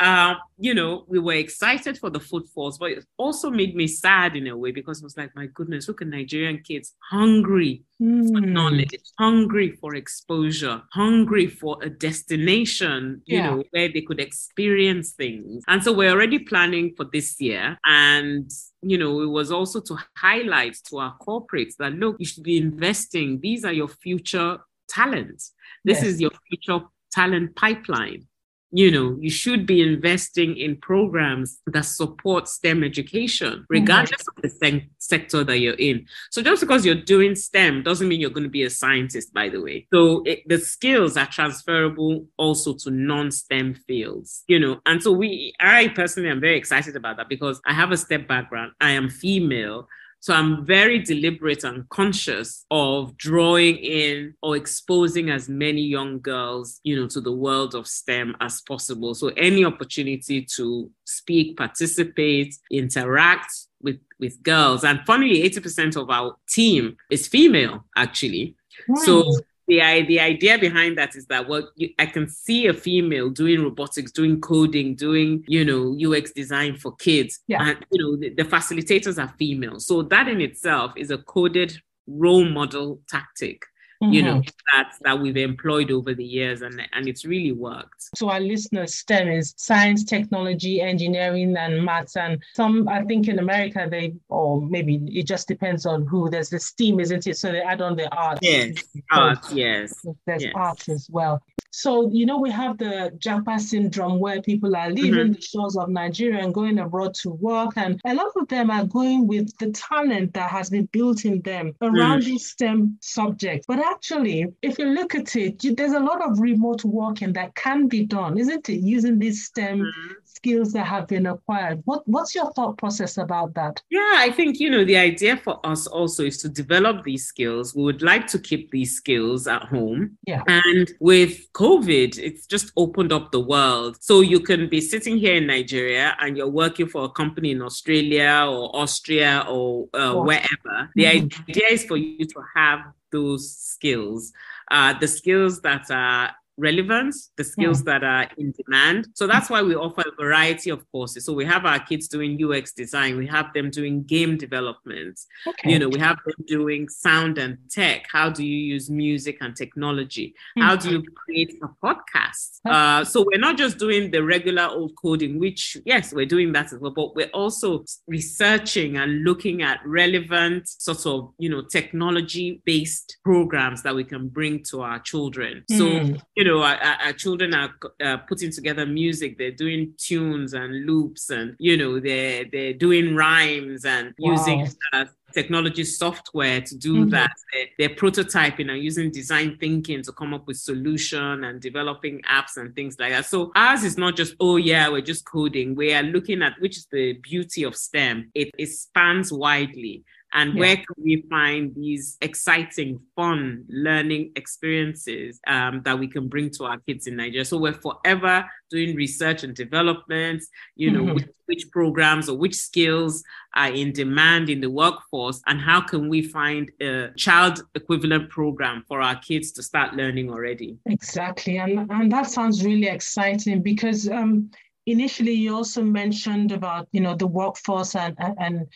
uh, 0.00 0.34
you 0.58 0.72
know, 0.72 1.04
we 1.08 1.18
were 1.18 1.34
excited 1.34 1.98
for 1.98 2.08
the 2.08 2.18
footfalls, 2.18 2.78
but 2.78 2.90
it 2.90 3.04
also 3.18 3.50
made 3.50 3.76
me 3.76 3.86
sad 3.86 4.34
in 4.34 4.46
a 4.46 4.56
way 4.56 4.72
because 4.72 5.00
it 5.00 5.04
was 5.04 5.16
like, 5.16 5.30
my 5.36 5.46
goodness, 5.52 5.88
look 5.88 6.00
at 6.00 6.08
Nigerian 6.08 6.62
kids 6.66 6.94
hungry 7.10 7.82
mm. 8.00 8.26
for 8.32 8.40
hmm. 8.40 8.52
knowledge, 8.52 8.96
hungry 9.18 9.76
for 9.78 9.94
exposure, 9.94 10.80
hungry 10.92 11.46
for 11.46 11.76
a 11.82 11.90
destination, 11.90 13.20
you 13.26 13.36
yeah. 13.36 13.50
know, 13.50 13.62
where 13.72 13.92
they 13.92 14.00
could 14.00 14.20
experience 14.20 15.12
things. 15.12 15.62
And 15.68 15.84
so 15.84 15.92
we're 15.92 16.10
already 16.10 16.38
planning 16.38 16.94
for 16.96 17.04
this 17.12 17.38
year. 17.38 17.78
And 17.84 18.50
you 18.80 18.96
know, 18.96 19.20
it 19.20 19.28
was 19.28 19.52
also 19.52 19.82
to 19.82 19.98
highlight 20.16 20.78
to 20.88 20.98
our 20.98 21.14
corporates 21.18 21.76
that 21.78 21.92
look, 21.92 22.16
you 22.18 22.24
should 22.24 22.44
be 22.44 22.56
investing. 22.56 23.38
These 23.40 23.66
are 23.66 23.72
your 23.72 23.88
future 23.88 24.60
talents. 24.88 25.52
This 25.84 25.98
yes. 25.98 26.06
is 26.06 26.20
your 26.22 26.30
future 26.48 26.86
talent 27.12 27.54
pipeline 27.54 28.26
you 28.72 28.90
know 28.90 29.16
you 29.20 29.30
should 29.30 29.66
be 29.66 29.82
investing 29.82 30.56
in 30.56 30.76
programs 30.76 31.60
that 31.66 31.84
support 31.84 32.48
stem 32.48 32.84
education 32.84 33.52
mm-hmm. 33.52 33.64
regardless 33.68 34.22
mm-hmm. 34.22 34.38
of 34.38 34.42
the 34.42 34.48
se- 34.48 34.88
sector 34.98 35.42
that 35.42 35.58
you're 35.58 35.74
in 35.74 36.06
so 36.30 36.40
just 36.42 36.60
because 36.60 36.86
you're 36.86 36.94
doing 36.94 37.34
stem 37.34 37.82
doesn't 37.82 38.08
mean 38.08 38.20
you're 38.20 38.30
going 38.30 38.44
to 38.44 38.50
be 38.50 38.62
a 38.62 38.70
scientist 38.70 39.32
by 39.34 39.48
the 39.48 39.60
way 39.60 39.86
so 39.92 40.22
it, 40.24 40.40
the 40.48 40.58
skills 40.58 41.16
are 41.16 41.26
transferable 41.26 42.24
also 42.36 42.74
to 42.74 42.90
non-stem 42.90 43.74
fields 43.74 44.44
you 44.46 44.58
know 44.58 44.80
and 44.86 45.02
so 45.02 45.10
we 45.10 45.52
i 45.60 45.88
personally 45.88 46.30
am 46.30 46.40
very 46.40 46.56
excited 46.56 46.94
about 46.96 47.16
that 47.16 47.28
because 47.28 47.60
i 47.66 47.72
have 47.72 47.90
a 47.90 47.96
STEM 47.96 48.26
background 48.26 48.72
i 48.80 48.90
am 48.90 49.08
female 49.08 49.88
so 50.20 50.34
I'm 50.34 50.66
very 50.66 50.98
deliberate 50.98 51.64
and 51.64 51.88
conscious 51.88 52.66
of 52.70 53.16
drawing 53.16 53.76
in 53.76 54.34
or 54.42 54.54
exposing 54.54 55.30
as 55.30 55.48
many 55.48 55.80
young 55.80 56.20
girls, 56.20 56.78
you 56.84 56.94
know, 56.94 57.08
to 57.08 57.22
the 57.22 57.32
world 57.32 57.74
of 57.74 57.86
STEM 57.86 58.36
as 58.38 58.60
possible. 58.60 59.14
So 59.14 59.28
any 59.28 59.64
opportunity 59.64 60.46
to 60.56 60.90
speak, 61.06 61.56
participate, 61.56 62.54
interact 62.70 63.50
with, 63.80 63.98
with 64.18 64.42
girls. 64.42 64.84
And 64.84 65.00
funnily, 65.06 65.42
80% 65.48 65.96
of 65.96 66.10
our 66.10 66.36
team 66.50 66.98
is 67.10 67.26
female, 67.26 67.86
actually. 67.96 68.56
Right. 68.88 69.02
So 69.06 69.24
the, 69.70 70.04
the 70.08 70.20
idea 70.20 70.58
behind 70.58 70.98
that 70.98 71.14
is 71.14 71.26
that 71.26 71.48
well 71.48 71.70
you, 71.76 71.88
i 71.98 72.06
can 72.06 72.28
see 72.28 72.66
a 72.66 72.74
female 72.74 73.30
doing 73.30 73.62
robotics 73.62 74.10
doing 74.10 74.40
coding 74.40 74.94
doing 74.94 75.44
you 75.46 75.64
know 75.64 75.82
ux 76.10 76.32
design 76.32 76.76
for 76.76 76.94
kids. 76.96 77.40
Yeah. 77.46 77.68
and 77.68 77.86
you 77.90 78.02
know 78.02 78.16
the, 78.16 78.30
the 78.30 78.44
facilitators 78.44 79.22
are 79.22 79.32
female. 79.38 79.78
So 79.80 80.02
that 80.02 80.28
in 80.28 80.40
itself 80.40 80.92
is 80.96 81.10
a 81.10 81.18
coded 81.18 81.76
role 82.06 82.44
model 82.44 83.00
tactic 83.08 83.62
mm-hmm. 84.02 84.12
you 84.12 84.22
know 84.22 84.42
that 84.72 84.92
that 85.02 85.18
we've 85.18 85.36
employed 85.36 85.90
over 85.90 86.14
the 86.14 86.24
years 86.24 86.62
and 86.62 86.80
and 86.92 87.08
it's 87.08 87.24
really 87.24 87.52
worked 87.52 88.10
so 88.14 88.28
our 88.30 88.40
listeners 88.40 88.94
stem 88.94 89.28
is 89.28 89.54
science 89.56 90.04
technology 90.04 90.80
engineering 90.80 91.56
and 91.56 91.84
maths 91.84 92.16
and 92.16 92.42
some 92.54 92.88
i 92.88 93.02
think 93.04 93.28
in 93.28 93.38
america 93.38 93.86
they 93.90 94.14
or 94.28 94.60
maybe 94.60 95.00
it 95.06 95.26
just 95.26 95.48
depends 95.48 95.86
on 95.86 96.06
who 96.06 96.30
there's 96.30 96.50
the 96.50 96.58
steam 96.58 97.00
isn't 97.00 97.26
it 97.26 97.36
so 97.36 97.52
they 97.52 97.60
add 97.60 97.80
on 97.80 97.96
the 97.96 98.08
art 98.14 98.38
yes 98.42 98.74
art 99.10 99.38
yes 99.52 99.94
there's 100.26 100.44
yes. 100.44 100.52
art 100.54 100.88
as 100.88 101.08
well 101.10 101.40
so, 101.70 102.10
you 102.12 102.26
know, 102.26 102.38
we 102.38 102.50
have 102.50 102.78
the 102.78 103.12
Japa 103.18 103.60
syndrome 103.60 104.18
where 104.18 104.42
people 104.42 104.74
are 104.74 104.90
leaving 104.90 105.12
mm-hmm. 105.12 105.32
the 105.32 105.40
shores 105.40 105.76
of 105.76 105.88
Nigeria 105.88 106.42
and 106.42 106.52
going 106.52 106.78
abroad 106.78 107.14
to 107.22 107.30
work. 107.30 107.72
And 107.76 108.00
a 108.04 108.14
lot 108.14 108.32
of 108.36 108.48
them 108.48 108.70
are 108.70 108.84
going 108.84 109.28
with 109.28 109.56
the 109.58 109.70
talent 109.70 110.34
that 110.34 110.50
has 110.50 110.70
been 110.70 110.86
built 110.86 111.24
in 111.24 111.40
them 111.42 111.74
around 111.80 112.22
mm. 112.22 112.24
these 112.24 112.46
STEM 112.46 112.98
subjects. 113.00 113.66
But 113.66 113.78
actually, 113.78 114.46
if 114.62 114.78
you 114.78 114.86
look 114.86 115.14
at 115.14 115.36
it, 115.36 115.62
you, 115.62 115.74
there's 115.74 115.92
a 115.92 116.00
lot 116.00 116.22
of 116.22 116.40
remote 116.40 116.84
working 116.84 117.32
that 117.34 117.54
can 117.54 117.86
be 117.86 118.04
done, 118.04 118.36
isn't 118.36 118.68
it? 118.68 118.80
Using 118.80 119.18
these 119.18 119.44
STEM 119.46 119.80
mm-hmm. 119.80 120.12
Skills 120.34 120.72
that 120.72 120.86
have 120.86 121.06
been 121.06 121.26
acquired. 121.26 121.82
What, 121.84 122.06
what's 122.06 122.34
your 122.34 122.52
thought 122.52 122.78
process 122.78 123.18
about 123.18 123.54
that? 123.54 123.82
Yeah, 123.90 124.14
I 124.16 124.30
think, 124.30 124.60
you 124.60 124.70
know, 124.70 124.84
the 124.84 124.96
idea 124.96 125.36
for 125.36 125.64
us 125.64 125.86
also 125.86 126.24
is 126.24 126.38
to 126.38 126.48
develop 126.48 127.04
these 127.04 127.26
skills. 127.26 127.74
We 127.74 127.82
would 127.82 128.02
like 128.02 128.26
to 128.28 128.38
keep 128.38 128.70
these 128.70 128.96
skills 128.96 129.46
at 129.46 129.64
home. 129.64 130.16
Yeah. 130.26 130.42
And 130.46 130.90
with 131.00 131.52
COVID, 131.52 132.18
it's 132.18 132.46
just 132.46 132.72
opened 132.76 133.12
up 133.12 133.32
the 133.32 133.40
world. 133.40 133.98
So 134.00 134.20
you 134.20 134.40
can 134.40 134.68
be 134.68 134.80
sitting 134.80 135.18
here 135.18 135.36
in 135.36 135.46
Nigeria 135.46 136.16
and 136.20 136.36
you're 136.36 136.48
working 136.48 136.88
for 136.88 137.04
a 137.04 137.08
company 137.10 137.50
in 137.50 137.62
Australia 137.62 138.46
or 138.48 138.74
Austria 138.74 139.44
or 139.48 139.88
uh, 139.94 140.14
wherever. 140.14 140.90
The 140.94 141.04
mm-hmm. 141.04 141.50
idea 141.50 141.66
is 141.70 141.84
for 141.84 141.96
you 141.96 142.24
to 142.24 142.42
have 142.54 142.80
those 143.10 143.56
skills, 143.56 144.32
uh, 144.70 144.96
the 144.98 145.08
skills 145.08 145.60
that 145.62 145.90
are 145.90 146.30
relevance, 146.56 147.30
the 147.36 147.44
skills 147.44 147.84
that 147.84 148.04
are 148.04 148.28
in 148.36 148.52
demand. 148.52 149.08
So 149.14 149.26
that's 149.26 149.48
why 149.50 149.62
we 149.62 149.74
offer 149.74 150.02
a 150.02 150.22
variety 150.22 150.70
of 150.70 150.84
courses. 150.92 151.24
So 151.24 151.32
we 151.32 151.44
have 151.44 151.64
our 151.64 151.78
kids 151.78 152.08
doing 152.08 152.38
UX 152.42 152.72
design, 152.72 153.16
we 153.16 153.26
have 153.26 153.52
them 153.54 153.70
doing 153.70 154.02
game 154.04 154.36
development, 154.36 155.18
okay. 155.46 155.72
you 155.72 155.78
know, 155.78 155.88
we 155.88 155.98
have 155.98 156.18
them 156.24 156.44
doing 156.46 156.88
sound 156.88 157.38
and 157.38 157.58
tech. 157.70 158.06
How 158.12 158.30
do 158.30 158.44
you 158.44 158.56
use 158.56 158.90
music 158.90 159.38
and 159.40 159.56
technology? 159.56 160.34
Mm. 160.58 160.62
How 160.62 160.76
do 160.76 160.90
you 160.90 161.02
create 161.02 161.58
a 161.62 161.68
podcast? 161.84 162.60
Uh, 162.64 163.04
so 163.04 163.24
we're 163.26 163.38
not 163.38 163.56
just 163.56 163.78
doing 163.78 164.10
the 164.10 164.22
regular 164.22 164.66
old 164.68 164.94
coding, 164.96 165.38
which, 165.38 165.76
yes, 165.84 166.12
we're 166.12 166.26
doing 166.26 166.52
that 166.52 166.72
as 166.72 166.78
well, 166.78 166.92
but 166.92 167.14
we're 167.14 167.30
also 167.32 167.84
researching 168.06 168.96
and 168.96 169.24
looking 169.24 169.62
at 169.62 169.80
relevant 169.86 170.68
sort 170.68 171.06
of, 171.06 171.32
you 171.38 171.48
know, 171.48 171.62
technology 171.62 172.62
based 172.64 173.18
programs 173.24 173.82
that 173.82 173.94
we 173.94 174.04
can 174.04 174.28
bring 174.28 174.62
to 174.64 174.82
our 174.82 174.98
children. 174.98 175.64
So, 175.70 175.86
mm. 175.86 176.20
you 176.36 176.44
know, 176.44 176.49
know, 176.50 176.62
our, 176.62 176.76
our 176.76 177.12
children 177.12 177.54
are 177.54 177.70
uh, 178.02 178.18
putting 178.18 178.50
together 178.52 178.86
music. 178.86 179.38
They're 179.38 179.50
doing 179.50 179.94
tunes 179.96 180.54
and 180.54 180.86
loops, 180.86 181.30
and 181.30 181.56
you 181.58 181.76
know, 181.76 182.00
they're 182.00 182.44
they're 182.44 182.74
doing 182.74 183.14
rhymes 183.14 183.84
and 183.84 184.14
wow. 184.18 184.32
using 184.32 184.68
uh, 184.92 185.04
technology 185.32 185.84
software 185.84 186.60
to 186.60 186.76
do 186.76 187.00
mm-hmm. 187.00 187.10
that. 187.10 187.32
They're, 187.52 187.66
they're, 187.78 187.96
prototyping 187.96 188.70
and 188.70 188.82
using 188.82 189.10
design 189.10 189.56
thinking 189.58 190.02
to 190.02 190.12
come 190.12 190.34
up 190.34 190.46
with 190.46 190.56
solution 190.56 191.44
and 191.44 191.60
developing 191.60 192.20
apps 192.22 192.56
and 192.56 192.74
things 192.74 192.96
like 192.98 193.12
that. 193.12 193.26
So 193.26 193.52
ours 193.54 193.84
is 193.84 193.98
not 193.98 194.16
just, 194.16 194.34
oh 194.40 194.56
yeah, 194.56 194.88
we're 194.88 195.00
just 195.02 195.24
coding. 195.24 195.74
We 195.74 195.92
are 195.92 196.02
looking 196.02 196.42
at 196.42 196.54
which 196.60 196.76
is 196.78 196.86
the 196.90 197.14
beauty 197.14 197.64
of 197.64 197.76
STEM. 197.76 198.30
It, 198.34 198.50
it 198.58 198.68
spans 198.68 199.32
widely 199.32 200.04
and 200.32 200.54
yeah. 200.54 200.60
where 200.60 200.76
can 200.76 200.96
we 201.02 201.24
find 201.28 201.74
these 201.74 202.16
exciting 202.20 203.00
fun 203.16 203.64
learning 203.68 204.32
experiences 204.36 205.40
um, 205.46 205.82
that 205.84 205.98
we 205.98 206.06
can 206.06 206.28
bring 206.28 206.50
to 206.50 206.64
our 206.64 206.78
kids 206.80 207.06
in 207.06 207.16
nigeria 207.16 207.44
so 207.44 207.58
we're 207.58 207.72
forever 207.72 208.44
doing 208.70 208.94
research 208.94 209.42
and 209.42 209.54
development 209.54 210.42
you 210.76 210.90
know 210.90 211.02
mm-hmm. 211.02 211.14
which, 211.14 211.28
which, 211.46 211.70
programs 211.70 212.28
or 212.28 212.36
which 212.36 212.54
skills 212.54 213.22
are 213.54 213.72
in 213.72 213.92
demand 213.92 214.48
in 214.48 214.60
the 214.60 214.70
workforce 214.70 215.42
and 215.46 215.60
how 215.60 215.80
can 215.80 216.08
we 216.08 216.22
find 216.22 216.70
a 216.80 217.08
child 217.16 217.62
equivalent 217.74 218.28
program 218.30 218.84
for 218.86 219.00
our 219.00 219.16
kids 219.16 219.52
to 219.52 219.62
start 219.62 219.94
learning 219.94 220.30
already 220.30 220.76
exactly 220.86 221.58
and, 221.58 221.90
and 221.90 222.12
that 222.12 222.26
sounds 222.26 222.64
really 222.64 222.86
exciting 222.86 223.62
because 223.62 224.08
um, 224.08 224.50
initially 224.86 225.32
you 225.32 225.54
also 225.54 225.82
mentioned 225.82 226.52
about 226.52 226.88
you 226.92 227.00
know 227.00 227.14
the 227.14 227.26
workforce 227.26 227.94
and 227.94 228.16
and 228.38 228.66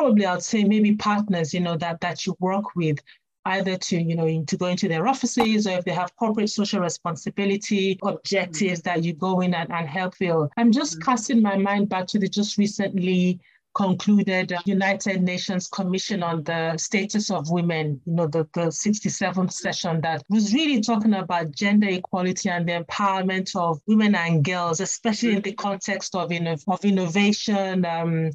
probably 0.00 0.24
I'd 0.24 0.42
say 0.42 0.64
maybe 0.64 0.96
partners, 0.96 1.52
you 1.52 1.60
know, 1.60 1.76
that 1.76 2.00
that 2.00 2.24
you 2.24 2.34
work 2.40 2.74
with 2.74 2.98
either 3.44 3.76
to, 3.76 4.00
you 4.00 4.16
know, 4.16 4.44
to 4.44 4.56
go 4.56 4.66
into 4.66 4.88
their 4.88 5.06
offices 5.06 5.66
or 5.66 5.72
if 5.72 5.84
they 5.84 5.92
have 5.92 6.16
corporate 6.16 6.48
social 6.48 6.80
responsibility 6.80 7.98
objectives 8.02 8.80
mm-hmm. 8.80 8.88
that 8.88 9.04
you 9.04 9.12
go 9.12 9.40
in 9.40 9.52
and, 9.52 9.70
and 9.70 9.88
help 9.88 10.14
fill. 10.14 10.48
I'm 10.56 10.72
just 10.72 10.94
mm-hmm. 10.94 11.10
casting 11.10 11.42
my 11.42 11.56
mind 11.58 11.90
back 11.90 12.06
to 12.08 12.18
the 12.18 12.28
just 12.28 12.56
recently 12.56 13.40
concluded 13.74 14.54
United 14.64 15.22
Nations 15.22 15.68
Commission 15.68 16.22
on 16.22 16.44
the 16.44 16.76
Status 16.78 17.30
of 17.30 17.50
Women, 17.50 18.00
you 18.06 18.14
know, 18.14 18.26
the, 18.26 18.48
the 18.54 18.68
67th 18.68 19.52
session 19.52 20.00
that 20.00 20.24
was 20.30 20.54
really 20.54 20.80
talking 20.80 21.14
about 21.14 21.52
gender 21.52 21.88
equality 21.88 22.48
and 22.48 22.66
the 22.66 22.82
empowerment 22.84 23.54
of 23.54 23.80
women 23.86 24.14
and 24.14 24.44
girls, 24.44 24.80
especially 24.80 25.36
in 25.36 25.42
the 25.42 25.52
context 25.52 26.14
of, 26.14 26.32
you 26.32 26.40
know, 26.40 26.56
of 26.68 26.84
innovation, 26.84 27.84
um, 27.84 28.30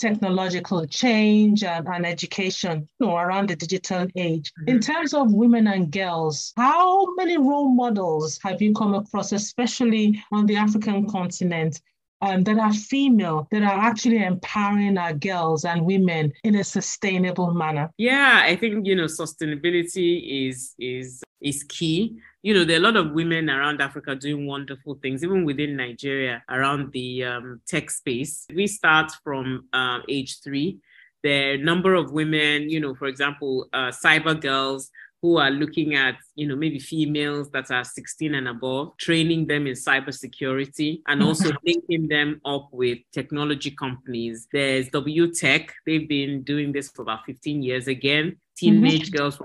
technological 0.00 0.86
change 0.86 1.62
and, 1.62 1.86
and 1.86 2.06
education 2.06 2.88
you 2.98 3.06
know, 3.06 3.16
around 3.16 3.48
the 3.48 3.56
digital 3.56 4.06
age. 4.16 4.52
Mm-hmm. 4.52 4.68
In 4.68 4.80
terms 4.80 5.14
of 5.14 5.32
women 5.32 5.66
and 5.66 5.90
girls, 5.90 6.52
how 6.56 7.14
many 7.14 7.36
role 7.36 7.68
models 7.68 8.38
have 8.42 8.60
you 8.60 8.74
come 8.74 8.94
across, 8.94 9.32
especially 9.32 10.22
on 10.32 10.46
the 10.46 10.56
African 10.56 11.08
continent, 11.08 11.80
um, 12.22 12.44
that 12.44 12.58
are 12.58 12.72
female, 12.72 13.48
that 13.50 13.62
are 13.62 13.80
actually 13.80 14.22
empowering 14.22 14.98
our 14.98 15.14
girls 15.14 15.64
and 15.64 15.84
women 15.84 16.32
in 16.44 16.56
a 16.56 16.64
sustainable 16.64 17.52
manner? 17.54 17.90
Yeah, 17.96 18.42
I 18.44 18.56
think 18.56 18.86
you 18.86 18.94
know 18.94 19.04
sustainability 19.04 20.48
is 20.48 20.74
is 20.78 21.22
is 21.40 21.62
key 21.64 22.20
you 22.42 22.54
know, 22.54 22.64
there 22.64 22.76
are 22.76 22.80
a 22.80 22.82
lot 22.82 22.96
of 22.96 23.12
women 23.12 23.50
around 23.50 23.82
Africa 23.82 24.14
doing 24.14 24.46
wonderful 24.46 24.94
things, 25.02 25.22
even 25.22 25.44
within 25.44 25.76
Nigeria, 25.76 26.42
around 26.48 26.90
the 26.92 27.24
um, 27.24 27.60
tech 27.68 27.90
space. 27.90 28.46
We 28.54 28.66
start 28.66 29.12
from 29.22 29.68
uh, 29.72 29.98
age 30.08 30.40
three. 30.42 30.78
There 31.22 31.58
The 31.58 31.62
number 31.62 31.94
of 31.94 32.12
women, 32.12 32.70
you 32.70 32.80
know, 32.80 32.94
for 32.94 33.06
example, 33.06 33.68
uh, 33.74 33.90
cyber 33.90 34.40
girls 34.40 34.90
who 35.22 35.36
are 35.36 35.50
looking 35.50 35.94
at, 35.94 36.16
you 36.34 36.46
know, 36.46 36.56
maybe 36.56 36.78
females 36.78 37.50
that 37.50 37.70
are 37.70 37.84
16 37.84 38.34
and 38.34 38.48
above, 38.48 38.96
training 38.96 39.46
them 39.46 39.66
in 39.66 39.74
cybersecurity 39.74 41.02
and 41.06 41.22
also 41.22 41.50
linking 41.66 42.08
them 42.08 42.40
up 42.44 42.68
with 42.72 42.98
technology 43.12 43.70
companies. 43.70 44.48
There's 44.52 44.88
W.TEC. 44.88 45.72
They've 45.86 46.08
been 46.08 46.42
doing 46.42 46.72
this 46.72 46.90
for 46.90 47.02
about 47.02 47.26
15 47.26 47.62
years 47.62 47.86
again. 47.86 48.36
Teenage 48.56 49.10
mm-hmm. 49.10 49.16
girls 49.16 49.40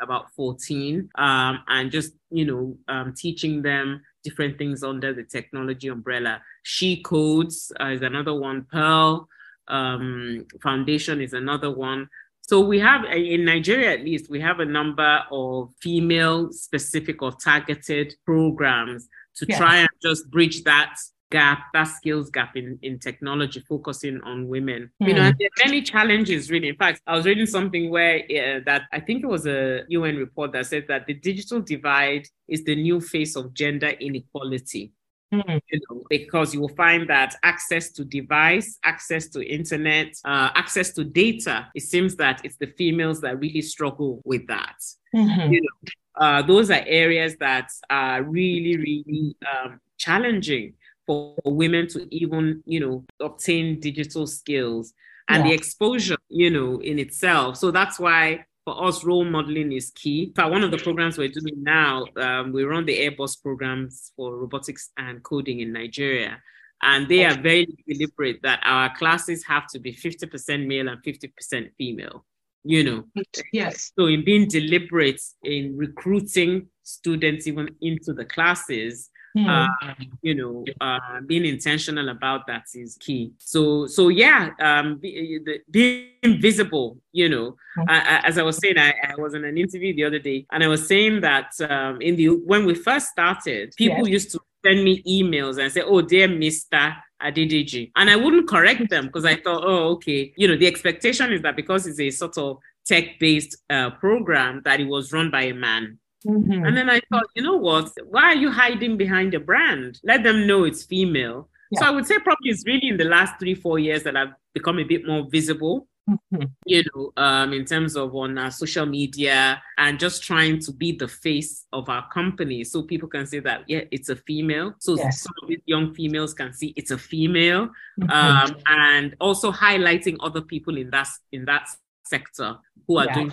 about 0.00 0.30
14 0.36 1.08
um, 1.16 1.58
and 1.68 1.90
just, 1.90 2.12
you 2.30 2.44
know, 2.44 2.76
um, 2.88 3.14
teaching 3.16 3.62
them 3.62 4.02
different 4.22 4.58
things 4.58 4.82
under 4.82 5.12
the 5.12 5.24
technology 5.24 5.88
umbrella. 5.88 6.40
She 6.62 7.02
Codes 7.02 7.72
uh, 7.80 7.86
is 7.86 8.02
another 8.02 8.34
one. 8.34 8.66
Pearl 8.70 9.28
um, 9.68 10.46
Foundation 10.62 11.20
is 11.20 11.32
another 11.32 11.70
one. 11.70 12.08
So 12.46 12.60
we 12.60 12.78
have 12.80 13.04
in 13.04 13.46
Nigeria, 13.46 13.92
at 13.92 14.04
least, 14.04 14.28
we 14.28 14.38
have 14.40 14.60
a 14.60 14.66
number 14.66 15.20
of 15.32 15.70
female 15.80 16.52
specific 16.52 17.22
or 17.22 17.32
targeted 17.32 18.14
programs 18.26 19.08
to 19.36 19.46
yeah. 19.48 19.56
try 19.56 19.76
and 19.78 19.88
just 20.02 20.30
bridge 20.30 20.62
that 20.64 20.94
gap, 21.30 21.64
that 21.72 21.84
skills 21.84 22.28
gap 22.28 22.54
in, 22.54 22.78
in 22.82 22.98
technology, 22.98 23.64
focusing 23.66 24.20
on 24.24 24.46
women. 24.46 24.90
Mm. 25.02 25.08
You 25.08 25.14
know, 25.14 25.30
hmm. 25.30 25.36
there 25.38 25.48
are 25.48 25.66
many 25.66 25.80
challenges 25.82 26.50
really. 26.50 26.68
In 26.68 26.76
fact, 26.76 27.00
I 27.06 27.16
was 27.16 27.24
reading 27.24 27.46
something 27.46 27.90
where 27.90 28.18
uh, 28.18 28.60
that 28.66 28.82
I 28.92 29.00
think 29.00 29.24
it 29.24 29.26
was 29.26 29.46
a 29.46 29.84
UN 29.88 30.16
report 30.16 30.52
that 30.52 30.66
said 30.66 30.84
that 30.88 31.06
the 31.06 31.14
digital 31.14 31.60
divide 31.60 32.28
is 32.46 32.62
the 32.64 32.76
new 32.76 33.00
face 33.00 33.36
of 33.36 33.54
gender 33.54 33.88
inequality. 33.88 34.92
Mm. 35.32 35.60
You 35.70 35.80
know, 35.88 36.02
because 36.08 36.54
you 36.54 36.60
will 36.60 36.76
find 36.76 37.08
that 37.08 37.34
access 37.42 37.90
to 37.92 38.04
device, 38.04 38.78
access 38.84 39.28
to 39.28 39.42
internet, 39.42 40.14
uh, 40.24 40.50
access 40.54 40.92
to 40.92 41.04
data, 41.04 41.68
it 41.74 41.82
seems 41.82 42.16
that 42.16 42.40
it's 42.44 42.56
the 42.56 42.68
females 42.78 43.20
that 43.22 43.40
really 43.40 43.62
struggle 43.62 44.20
with 44.24 44.46
that. 44.46 44.76
Mm-hmm. 45.14 45.52
You 45.52 45.60
know, 45.62 46.24
uh, 46.24 46.42
those 46.42 46.70
are 46.70 46.84
areas 46.86 47.36
that 47.38 47.70
are 47.90 48.22
really, 48.22 48.76
really 48.76 49.36
um, 49.52 49.80
challenging 49.98 50.74
for 51.06 51.36
women 51.44 51.88
to 51.88 52.06
even, 52.14 52.62
you 52.66 52.80
know, 52.80 53.04
obtain 53.20 53.80
digital 53.80 54.26
skills 54.26 54.94
and 55.28 55.42
yeah. 55.42 55.50
the 55.50 55.54
exposure, 55.54 56.16
you 56.28 56.50
know, 56.50 56.80
in 56.80 56.98
itself. 56.98 57.56
So 57.56 57.70
that's 57.70 57.98
why 57.98 58.44
for 58.64 58.84
us, 58.86 59.04
role 59.04 59.24
modeling 59.24 59.72
is 59.72 59.90
key. 59.90 60.32
For 60.34 60.48
one 60.48 60.64
of 60.64 60.70
the 60.70 60.78
programs 60.78 61.18
we're 61.18 61.28
doing 61.28 61.62
now, 61.62 62.06
um, 62.16 62.52
we 62.52 62.64
run 62.64 62.86
the 62.86 62.98
Airbus 62.98 63.42
programs 63.42 64.12
for 64.16 64.36
robotics 64.36 64.90
and 64.96 65.22
coding 65.22 65.60
in 65.60 65.72
Nigeria. 65.72 66.42
And 66.82 67.08
they 67.08 67.24
are 67.24 67.40
very 67.40 67.66
deliberate 67.86 68.40
that 68.42 68.60
our 68.64 68.94
classes 68.96 69.44
have 69.44 69.66
to 69.68 69.78
be 69.78 69.92
50% 69.94 70.66
male 70.66 70.88
and 70.88 71.02
50% 71.02 71.70
female, 71.76 72.24
you 72.62 72.84
know. 72.84 73.04
Yes. 73.52 73.92
So 73.98 74.06
in 74.06 74.24
being 74.24 74.48
deliberate 74.48 75.20
in 75.42 75.76
recruiting 75.76 76.68
students 76.82 77.46
even 77.46 77.74
into 77.80 78.12
the 78.12 78.24
classes, 78.24 79.10
Mm. 79.36 79.48
Uh, 79.48 79.94
you 80.22 80.34
know, 80.34 80.64
uh, 80.80 81.20
being 81.26 81.44
intentional 81.44 82.08
about 82.08 82.46
that 82.46 82.66
is 82.74 82.96
key. 83.00 83.32
So, 83.38 83.86
so 83.86 84.08
yeah, 84.08 84.50
um, 84.60 84.98
be, 84.98 85.40
the, 85.44 85.60
being 85.70 86.40
visible. 86.40 86.98
You 87.10 87.28
know, 87.28 87.56
mm. 87.76 87.82
uh, 87.88 88.20
as 88.24 88.38
I 88.38 88.42
was 88.42 88.58
saying, 88.58 88.78
I, 88.78 88.94
I, 89.08 89.20
was 89.20 89.34
in 89.34 89.44
an 89.44 89.58
interview 89.58 89.92
the 89.92 90.04
other 90.04 90.20
day, 90.20 90.46
and 90.52 90.62
I 90.62 90.68
was 90.68 90.86
saying 90.86 91.20
that 91.22 91.50
um, 91.68 92.00
in 92.00 92.14
the 92.14 92.28
when 92.28 92.64
we 92.64 92.74
first 92.74 93.08
started, 93.08 93.74
people 93.76 94.06
yes. 94.06 94.08
used 94.08 94.30
to 94.32 94.40
send 94.64 94.84
me 94.84 95.02
emails 95.02 95.60
and 95.60 95.72
say, 95.72 95.82
"Oh, 95.82 96.00
dear 96.00 96.28
Mister." 96.28 96.94
Adedeji. 97.22 97.90
And 97.96 98.10
I 98.10 98.16
wouldn't 98.16 98.48
correct 98.48 98.90
them 98.90 99.06
because 99.06 99.24
I 99.24 99.36
thought, 99.36 99.64
oh, 99.64 99.92
okay. 99.92 100.34
You 100.36 100.46
know, 100.46 100.56
the 100.56 100.66
expectation 100.66 101.32
is 101.32 101.40
that 101.40 101.56
because 101.56 101.86
it's 101.86 101.98
a 101.98 102.10
sort 102.10 102.36
of 102.36 102.58
tech 102.84 103.18
based 103.18 103.56
uh, 103.70 103.90
program, 103.90 104.60
that 104.64 104.80
it 104.80 104.84
was 104.84 105.12
run 105.12 105.30
by 105.30 105.44
a 105.44 105.54
man. 105.54 105.98
Mm-hmm. 106.26 106.64
And 106.64 106.76
then 106.76 106.88
I 106.88 107.00
thought, 107.10 107.26
you 107.34 107.42
know 107.42 107.56
what? 107.56 107.90
Why 108.08 108.24
are 108.24 108.34
you 108.34 108.50
hiding 108.50 108.96
behind 108.96 109.34
a 109.34 109.40
brand? 109.40 110.00
Let 110.04 110.22
them 110.22 110.46
know 110.46 110.64
it's 110.64 110.84
female. 110.84 111.48
Yeah. 111.70 111.80
So 111.80 111.86
I 111.86 111.90
would 111.90 112.06
say 112.06 112.18
probably 112.18 112.50
it's 112.50 112.64
really 112.66 112.88
in 112.88 112.96
the 112.96 113.04
last 113.04 113.38
three, 113.38 113.54
four 113.54 113.78
years 113.78 114.02
that 114.04 114.16
I've 114.16 114.32
become 114.52 114.78
a 114.78 114.84
bit 114.84 115.06
more 115.06 115.26
visible. 115.30 115.86
Mm-hmm. 116.08 116.42
You 116.66 116.82
know, 116.94 117.12
um, 117.16 117.54
in 117.54 117.64
terms 117.64 117.96
of 117.96 118.14
on 118.14 118.36
our 118.36 118.50
social 118.50 118.84
media 118.84 119.62
and 119.78 119.98
just 119.98 120.22
trying 120.22 120.58
to 120.60 120.72
be 120.72 120.92
the 120.92 121.08
face 121.08 121.64
of 121.72 121.88
our 121.88 122.06
company, 122.10 122.62
so 122.62 122.82
people 122.82 123.08
can 123.08 123.26
say 123.26 123.38
that 123.40 123.64
yeah, 123.68 123.84
it's 123.90 124.10
a 124.10 124.16
female. 124.16 124.74
So 124.80 124.96
yes. 124.96 125.22
some 125.22 125.32
of 125.42 125.48
these 125.48 125.62
young 125.64 125.94
females 125.94 126.34
can 126.34 126.52
see 126.52 126.74
it's 126.76 126.90
a 126.90 126.98
female, 126.98 127.70
mm-hmm. 127.98 128.10
um, 128.10 128.54
and 128.66 129.16
also 129.18 129.50
highlighting 129.50 130.18
other 130.20 130.42
people 130.42 130.76
in 130.76 130.90
that 130.90 131.08
in 131.32 131.46
that 131.46 131.68
sector 132.04 132.58
who 132.86 132.98
are 132.98 133.06
yeah. 133.06 133.14
doing 133.14 133.32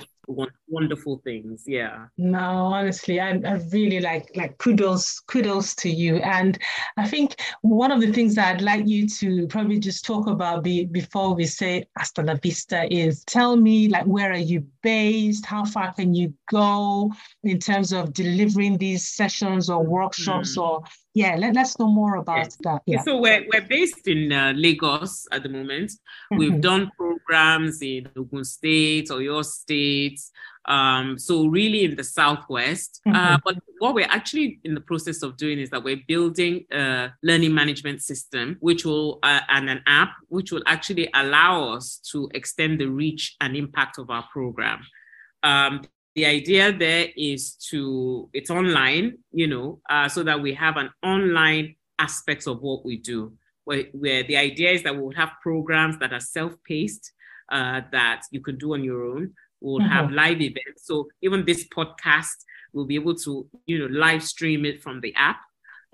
wonderful 0.67 1.21
things 1.23 1.63
yeah. 1.67 2.05
No 2.17 2.39
honestly 2.39 3.19
I, 3.19 3.31
I 3.45 3.53
really 3.71 3.99
like 3.99 4.29
like 4.35 4.57
kudos 4.57 5.19
kudos 5.21 5.75
to 5.75 5.89
you. 5.89 6.17
And 6.17 6.57
i 6.97 7.07
think 7.07 7.35
one 7.61 7.91
of 7.91 8.01
the 8.01 8.11
things 8.11 8.35
that 8.35 8.55
i'd 8.55 8.61
like 8.61 8.87
you 8.87 9.07
to 9.07 9.47
probably 9.47 9.79
just 9.79 10.05
talk 10.05 10.27
about 10.27 10.63
be, 10.63 10.85
before 10.85 11.33
we 11.35 11.45
say 11.45 11.85
hasta 11.97 12.21
la 12.21 12.35
vista 12.35 12.91
is 12.93 13.23
tell 13.25 13.55
me 13.55 13.87
like 13.87 14.05
where 14.05 14.31
are 14.31 14.37
you 14.37 14.65
based? 14.81 15.45
How 15.45 15.65
far 15.65 15.93
can 15.93 16.13
you 16.13 16.33
go 16.49 17.11
in 17.43 17.59
terms 17.59 17.93
of 17.93 18.13
delivering 18.13 18.77
these 18.77 19.07
sessions 19.07 19.69
or 19.69 19.83
workshops 19.83 20.57
mm. 20.57 20.63
or 20.63 20.83
yeah 21.13 21.35
let, 21.35 21.55
us 21.57 21.77
know 21.79 21.87
more 21.87 22.15
about 22.15 22.37
yes. 22.37 22.57
that 22.61 22.81
yeah 22.85 23.01
so 23.03 23.17
we're, 23.17 23.45
we're 23.51 23.67
based 23.67 24.07
in 24.07 24.31
uh, 24.31 24.53
lagos 24.55 25.27
at 25.31 25.43
the 25.43 25.49
moment 25.49 25.91
mm-hmm. 25.91 26.37
we've 26.37 26.61
done 26.61 26.89
programs 26.97 27.81
in 27.81 28.07
ogun 28.15 28.43
state 28.43 29.11
or 29.11 29.21
your 29.21 29.43
state 29.43 30.19
um, 30.65 31.17
so 31.17 31.47
really 31.47 31.83
in 31.83 31.95
the 31.95 32.03
southwest. 32.03 33.01
Uh, 33.05 33.11
mm-hmm. 33.11 33.33
Uh, 33.33 33.37
but 33.43 33.55
what 33.79 33.95
we're 33.95 34.05
actually 34.05 34.59
in 34.63 34.73
the 34.73 34.81
process 34.81 35.23
of 35.23 35.37
doing 35.37 35.59
is 35.59 35.69
that 35.71 35.83
we're 35.83 36.01
building 36.07 36.65
a 36.71 37.09
learning 37.23 37.53
management 37.53 38.01
system, 38.01 38.57
which 38.59 38.85
will 38.85 39.19
uh, 39.23 39.41
and 39.49 39.69
an 39.69 39.81
app 39.87 40.13
which 40.29 40.51
will 40.51 40.63
actually 40.65 41.09
allow 41.13 41.73
us 41.73 41.99
to 42.11 42.29
extend 42.33 42.79
the 42.79 42.85
reach 42.85 43.35
and 43.41 43.55
impact 43.55 43.97
of 43.97 44.09
our 44.09 44.25
program. 44.31 44.81
Um, 45.43 45.81
the 46.15 46.25
idea 46.25 46.71
there 46.71 47.07
is 47.15 47.55
to 47.69 48.29
it's 48.33 48.49
online, 48.49 49.17
you 49.31 49.47
know, 49.47 49.79
uh, 49.89 50.07
so 50.09 50.23
that 50.23 50.41
we 50.41 50.53
have 50.53 50.77
an 50.77 50.89
online 51.03 51.75
aspect 51.99 52.47
of 52.47 52.61
what 52.61 52.85
we 52.85 52.97
do. 52.97 53.33
Where, 53.63 53.83
where 53.93 54.23
the 54.23 54.37
idea 54.37 54.71
is 54.71 54.83
that 54.83 54.95
we 54.95 55.01
will 55.01 55.15
have 55.15 55.33
programs 55.41 55.99
that 55.99 56.11
are 56.11 56.19
self-paced 56.19 57.11
uh, 57.51 57.81
that 57.91 58.23
you 58.31 58.41
can 58.41 58.57
do 58.57 58.73
on 58.73 58.83
your 58.83 59.03
own 59.05 59.33
We'll 59.61 59.79
mm-hmm. 59.79 59.89
have 59.89 60.11
live 60.11 60.41
events. 60.41 60.85
So 60.85 61.07
even 61.21 61.45
this 61.45 61.67
podcast, 61.67 62.35
we'll 62.73 62.85
be 62.85 62.95
able 62.95 63.15
to, 63.15 63.47
you 63.67 63.79
know, 63.79 63.85
live 63.85 64.23
stream 64.23 64.65
it 64.65 64.81
from 64.81 64.99
the 65.01 65.13
app. 65.15 65.39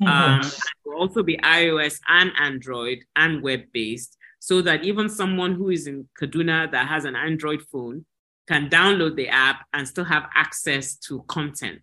Mm-hmm. 0.02 0.08
Um, 0.08 0.52
will 0.86 0.98
also 0.98 1.22
be 1.22 1.38
iOS 1.38 2.00
and 2.08 2.32
Android 2.40 3.00
and 3.16 3.44
web 3.44 3.62
based, 3.74 4.16
so 4.40 4.62
that 4.62 4.84
even 4.84 5.10
someone 5.10 5.56
who 5.56 5.70
is 5.70 5.88
in 5.88 6.08
Kaduna 6.20 6.72
that 6.72 6.88
has 6.88 7.04
an 7.04 7.16
Android 7.16 7.62
phone 7.72 8.06
can 8.48 8.70
download 8.70 9.16
the 9.16 9.28
app 9.28 9.66
and 9.74 9.88
still 9.88 10.06
have 10.06 10.30
access 10.36 10.96
to 10.96 11.24
content. 11.28 11.82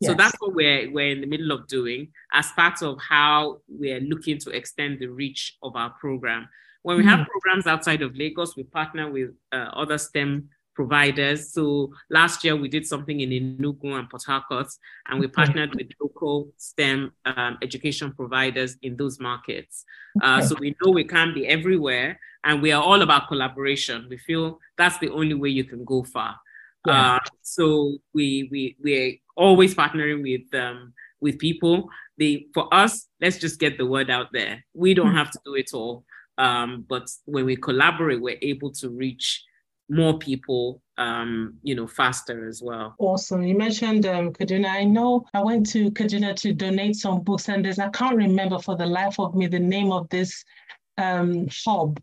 Yes. 0.00 0.10
So 0.10 0.14
that's 0.14 0.34
what 0.40 0.54
we're, 0.54 0.90
we're 0.90 1.10
in 1.10 1.20
the 1.20 1.26
middle 1.26 1.52
of 1.52 1.66
doing 1.68 2.08
as 2.32 2.50
part 2.52 2.82
of 2.82 2.98
how 3.00 3.60
we're 3.68 4.00
looking 4.00 4.38
to 4.38 4.50
extend 4.50 4.98
the 4.98 5.08
reach 5.08 5.56
of 5.62 5.76
our 5.76 5.90
program. 5.90 6.48
When 6.82 6.96
we 6.96 7.02
mm-hmm. 7.02 7.10
have 7.10 7.26
programs 7.26 7.66
outside 7.66 8.00
of 8.00 8.16
Lagos, 8.16 8.56
we 8.56 8.62
partner 8.62 9.10
with 9.10 9.30
uh, 9.52 9.68
other 9.74 9.98
STEM 9.98 10.48
providers. 10.74 11.52
So 11.52 11.92
last 12.08 12.42
year 12.42 12.56
we 12.56 12.68
did 12.68 12.86
something 12.86 13.20
in 13.20 13.30
Enugu 13.30 13.98
and 13.98 14.08
Port 14.08 14.22
Harcourt, 14.26 14.68
and 15.08 15.20
we 15.20 15.28
partnered 15.28 15.74
with 15.74 15.88
local 16.00 16.52
STEM 16.56 17.12
um, 17.26 17.58
education 17.60 18.12
providers 18.12 18.78
in 18.80 18.96
those 18.96 19.20
markets. 19.20 19.84
Uh, 20.22 20.40
so 20.40 20.56
we 20.58 20.74
know 20.80 20.90
we 20.90 21.04
can't 21.04 21.34
be 21.34 21.46
everywhere, 21.46 22.18
and 22.44 22.62
we 22.62 22.72
are 22.72 22.82
all 22.82 23.02
about 23.02 23.28
collaboration. 23.28 24.06
We 24.08 24.18
feel 24.18 24.58
that's 24.78 24.98
the 24.98 25.10
only 25.10 25.34
way 25.34 25.50
you 25.50 25.64
can 25.64 25.84
go 25.84 26.02
far. 26.04 26.36
Yeah. 26.86 27.16
Uh, 27.16 27.18
so 27.42 27.98
we 28.14 28.48
we 28.50 28.76
we're 28.82 29.16
always 29.36 29.74
partnering 29.74 30.22
with 30.22 30.60
um, 30.60 30.92
with 31.20 31.38
people. 31.38 31.88
They 32.18 32.46
for 32.54 32.72
us, 32.72 33.08
let's 33.20 33.38
just 33.38 33.58
get 33.60 33.78
the 33.78 33.86
word 33.86 34.10
out 34.10 34.28
there. 34.32 34.64
We 34.74 34.94
don't 34.94 35.10
hmm. 35.10 35.16
have 35.16 35.30
to 35.30 35.40
do 35.44 35.54
it 35.54 35.70
all, 35.72 36.04
um, 36.38 36.84
but 36.88 37.08
when 37.26 37.44
we 37.44 37.56
collaborate, 37.56 38.20
we're 38.20 38.38
able 38.42 38.72
to 38.72 38.90
reach 38.90 39.44
more 39.88 40.18
people 40.18 40.80
um, 41.00 41.54
you 41.62 41.74
know, 41.74 41.86
faster 41.86 42.46
as 42.46 42.62
well. 42.62 42.94
Awesome. 42.98 43.42
You 43.42 43.56
mentioned 43.56 44.04
um, 44.04 44.32
Kaduna. 44.32 44.66
I 44.66 44.84
know 44.84 45.24
I 45.32 45.42
went 45.42 45.68
to 45.70 45.90
Kaduna 45.90 46.36
to 46.36 46.52
donate 46.52 46.96
some 46.96 47.22
books, 47.22 47.48
and 47.48 47.64
there's 47.64 47.78
I 47.78 47.88
can't 47.88 48.16
remember 48.16 48.58
for 48.58 48.76
the 48.76 48.86
life 48.86 49.18
of 49.18 49.34
me 49.34 49.46
the 49.46 49.58
name 49.58 49.90
of 49.90 50.08
this 50.10 50.44
um, 50.98 51.48
hub, 51.64 51.98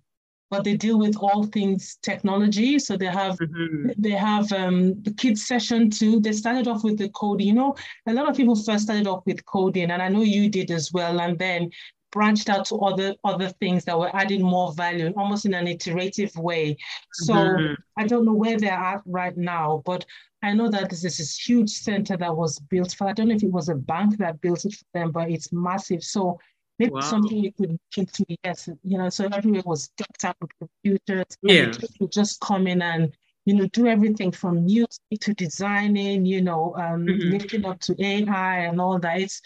but 0.50 0.64
they 0.64 0.76
deal 0.76 0.98
with 0.98 1.18
all 1.18 1.46
things 1.46 1.98
technology. 2.02 2.80
So 2.80 2.98
they 2.98 3.08
have 3.08 3.38
mm-hmm. 3.38 3.92
they 3.98 4.12
have 4.12 4.52
um, 4.52 5.02
the 5.04 5.14
kids 5.14 5.46
session 5.46 5.90
too. 5.90 6.20
They 6.20 6.32
started 6.32 6.68
off 6.68 6.84
with 6.84 6.98
the 6.98 7.10
coding. 7.10 7.48
You 7.48 7.54
know, 7.54 7.76
a 8.08 8.14
lot 8.14 8.30
of 8.30 8.36
people 8.36 8.56
first 8.56 8.86
started 8.86 9.08
off 9.08 9.24
with 9.26 9.46
coding, 9.46 9.92
and 9.92 10.02
I 10.02 10.10
know 10.10 10.22
you 10.22 10.50
did 10.50 10.72
as 10.72 10.92
well. 10.92 11.20
And 11.20 11.38
then 11.38 11.70
branched 12.12 12.50
out 12.50 12.66
to 12.66 12.76
other 12.78 13.14
other 13.24 13.50
things 13.60 13.84
that 13.86 14.00
were 14.00 14.16
adding 14.16 14.42
more 14.42 14.74
value, 14.74 15.14
almost 15.18 15.46
in 15.46 15.54
an 15.54 15.68
iterative 15.68 16.36
way. 16.38 16.78
So 17.14 17.34
mm-hmm. 17.34 17.74
I 17.98 18.08
don't 18.08 18.26
know 18.26 18.34
where 18.34 18.58
they're 18.58 18.72
at 18.72 19.02
right 19.06 19.36
now, 19.38 19.84
but 19.86 20.06
I 20.44 20.54
know 20.54 20.70
that 20.70 20.90
this 20.90 21.04
is 21.04 21.18
this 21.18 21.38
huge 21.38 21.70
center 21.70 22.16
that 22.18 22.36
was 22.36 22.60
built 22.60 22.94
for, 22.94 23.08
I 23.08 23.14
don't 23.14 23.30
know 23.30 23.36
if 23.36 23.44
it 23.44 23.52
was 23.52 23.70
a 23.70 23.76
bank 23.76 24.18
that 24.20 24.40
built 24.40 24.66
it 24.66 24.74
for 24.74 24.86
them, 24.94 25.12
but 25.12 25.32
it's 25.32 25.52
massive. 25.52 26.04
So 26.04 26.40
maybe 26.80 26.92
wow. 26.92 27.02
something 27.02 27.38
you 27.38 27.52
could 27.52 27.72
look 27.72 27.98
into, 27.98 28.26
yes, 28.44 28.70
you 28.84 28.98
know, 28.98 29.10
so 29.10 29.28
everywhere 29.32 29.64
was 29.66 29.90
decked 29.98 30.26
up 30.26 30.38
with 30.42 30.52
computers. 30.60 31.38
Yeah. 31.42 31.72
You 32.00 32.08
just 32.08 32.40
come 32.40 32.68
in 32.68 32.82
and, 32.82 33.14
you 33.46 33.56
know, 33.56 33.68
do 33.68 33.88
everything 33.88 34.32
from 34.32 34.66
music 34.66 35.20
to 35.22 35.34
designing, 35.34 36.26
you 36.26 36.42
know, 36.42 36.76
um, 36.76 37.06
mm-hmm. 37.06 37.30
lifting 37.32 37.66
up 37.66 37.80
to 37.82 37.96
AI 38.04 38.60
and 38.60 38.80
all 38.80 39.00
that. 39.00 39.22
It's 39.22 39.42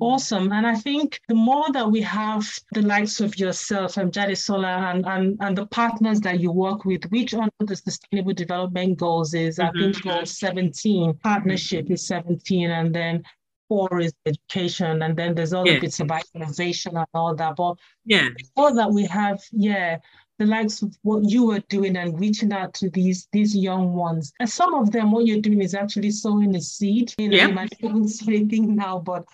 Awesome. 0.00 0.52
And 0.52 0.66
I 0.66 0.74
think 0.74 1.20
the 1.28 1.34
more 1.34 1.70
that 1.72 1.90
we 1.90 2.00
have 2.02 2.48
the 2.72 2.82
likes 2.82 3.20
of 3.20 3.38
yourself 3.38 3.96
and 3.96 4.12
Jadesola 4.12 4.90
and, 4.90 5.06
and, 5.06 5.36
and 5.40 5.56
the 5.56 5.66
partners 5.66 6.20
that 6.20 6.40
you 6.40 6.50
work 6.50 6.84
with, 6.84 7.04
which 7.10 7.34
under 7.34 7.52
the 7.60 7.76
Sustainable 7.76 8.32
Development 8.32 8.96
Goals 8.96 9.34
is, 9.34 9.58
mm-hmm. 9.58 9.76
I 9.76 9.80
think, 9.80 10.02
goal 10.02 10.24
17, 10.24 11.14
partnership 11.22 11.90
is 11.90 12.06
17, 12.06 12.70
and 12.70 12.94
then 12.94 13.22
four 13.72 14.00
is 14.00 14.12
education, 14.26 15.02
and 15.02 15.16
then 15.16 15.34
there's 15.34 15.54
all 15.54 15.66
yeah. 15.66 15.80
bits 15.80 16.00
about 16.00 16.24
innovation 16.34 16.94
and 16.96 17.06
all 17.14 17.34
that. 17.34 17.56
But 17.56 17.76
yeah, 18.04 18.28
all 18.54 18.74
that 18.74 18.90
we 18.90 19.06
have, 19.06 19.40
yeah, 19.50 19.98
the 20.38 20.44
likes 20.44 20.82
of 20.82 20.94
what 21.02 21.24
you 21.24 21.46
were 21.46 21.62
doing 21.70 21.96
and 21.96 22.20
reaching 22.20 22.52
out 22.52 22.74
to 22.74 22.90
these 22.90 23.28
these 23.32 23.56
young 23.56 23.94
ones. 23.94 24.32
And 24.40 24.48
some 24.48 24.74
of 24.74 24.90
them, 24.90 25.10
what 25.10 25.24
you're 25.24 25.40
doing 25.40 25.62
is 25.62 25.74
actually 25.74 26.10
sowing 26.10 26.54
a 26.54 26.60
seed. 26.60 27.14
You 27.16 27.28
know, 27.30 27.36
yeah. 27.36 27.48
you 27.48 27.54
might 27.54 27.74
not 27.82 28.08
say 28.10 28.34
anything 28.34 28.76
now, 28.76 28.98
but 28.98 29.24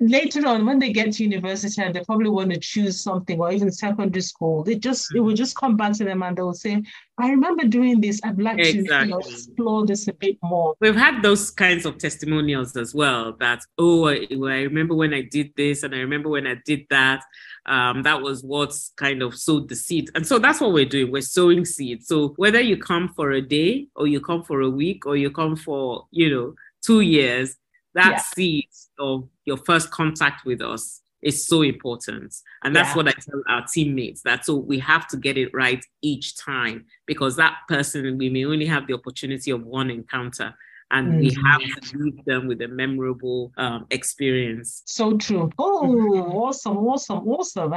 later 0.00 0.46
on 0.46 0.64
when 0.64 0.78
they 0.78 0.92
get 0.92 1.12
to 1.12 1.24
university 1.24 1.82
and 1.82 1.94
they 1.94 2.04
probably 2.04 2.30
want 2.30 2.52
to 2.52 2.60
choose 2.60 3.00
something 3.00 3.40
or 3.40 3.50
even 3.50 3.70
secondary 3.70 4.22
school 4.22 4.62
they 4.62 4.76
just 4.76 5.12
it 5.14 5.20
will 5.20 5.34
just 5.34 5.56
come 5.56 5.76
back 5.76 5.92
to 5.92 6.04
them 6.04 6.22
and 6.22 6.36
they'll 6.36 6.54
say 6.54 6.80
i 7.18 7.28
remember 7.30 7.64
doing 7.64 8.00
this. 8.00 8.20
I'd 8.22 8.40
like 8.40 8.58
exactly. 8.58 8.86
to 8.86 9.04
you 9.04 9.10
know, 9.10 9.18
explore 9.18 9.86
this 9.86 10.06
a 10.06 10.12
bit 10.12 10.38
more. 10.42 10.74
We've 10.80 10.94
had 10.94 11.22
those 11.22 11.50
kinds 11.50 11.84
of 11.84 11.98
testimonials 11.98 12.76
as 12.76 12.94
well 12.94 13.34
that 13.40 13.60
oh 13.76 14.06
I, 14.06 14.26
I 14.30 14.62
remember 14.62 14.94
when 14.94 15.12
i 15.12 15.22
did 15.22 15.52
this 15.56 15.82
and 15.82 15.94
i 15.94 15.98
remember 15.98 16.28
when 16.28 16.46
i 16.46 16.56
did 16.64 16.86
that. 16.90 17.24
Um, 17.66 18.02
that 18.04 18.22
was 18.22 18.42
what's 18.42 18.92
kind 18.96 19.22
of 19.22 19.36
sowed 19.36 19.68
the 19.68 19.76
seed. 19.76 20.08
And 20.14 20.26
so 20.26 20.38
that's 20.38 20.58
what 20.58 20.72
we're 20.72 20.86
doing. 20.86 21.12
We're 21.12 21.20
sowing 21.20 21.66
seeds. 21.66 22.06
So 22.06 22.28
whether 22.36 22.62
you 22.62 22.78
come 22.78 23.12
for 23.14 23.32
a 23.32 23.42
day 23.42 23.88
or 23.94 24.06
you 24.06 24.22
come 24.22 24.42
for 24.42 24.62
a 24.62 24.70
week 24.70 25.04
or 25.04 25.16
you 25.16 25.30
come 25.30 25.54
for 25.54 26.06
you 26.10 26.30
know 26.30 26.54
two 26.82 27.00
years 27.00 27.56
that 27.98 28.12
yeah. 28.12 28.18
seed 28.18 28.68
of 28.98 29.28
your 29.44 29.56
first 29.56 29.90
contact 29.90 30.46
with 30.46 30.62
us 30.62 31.02
is 31.20 31.46
so 31.46 31.62
important. 31.62 32.32
And 32.62 32.74
that's 32.74 32.90
yeah. 32.90 32.96
what 32.96 33.08
I 33.08 33.12
tell 33.12 33.42
our 33.48 33.64
teammates 33.66 34.22
that 34.22 34.44
so 34.44 34.54
we 34.54 34.78
have 34.78 35.08
to 35.08 35.16
get 35.16 35.36
it 35.36 35.50
right 35.52 35.84
each 36.00 36.36
time 36.38 36.86
because 37.06 37.36
that 37.36 37.56
person, 37.68 38.16
we 38.16 38.28
may 38.28 38.44
only 38.44 38.66
have 38.66 38.86
the 38.86 38.94
opportunity 38.94 39.50
of 39.50 39.66
one 39.66 39.90
encounter 39.90 40.54
and 40.90 41.08
mm-hmm. 41.08 41.20
we 41.20 41.36
have 41.44 41.80
to 41.80 41.98
leave 41.98 42.24
them 42.24 42.46
with 42.46 42.62
a 42.62 42.68
memorable 42.68 43.52
um, 43.56 43.86
experience. 43.90 44.82
So 44.86 45.16
true. 45.16 45.50
Oh, 45.58 46.16
awesome, 46.32 46.78
awesome, 46.78 47.28
awesome. 47.28 47.72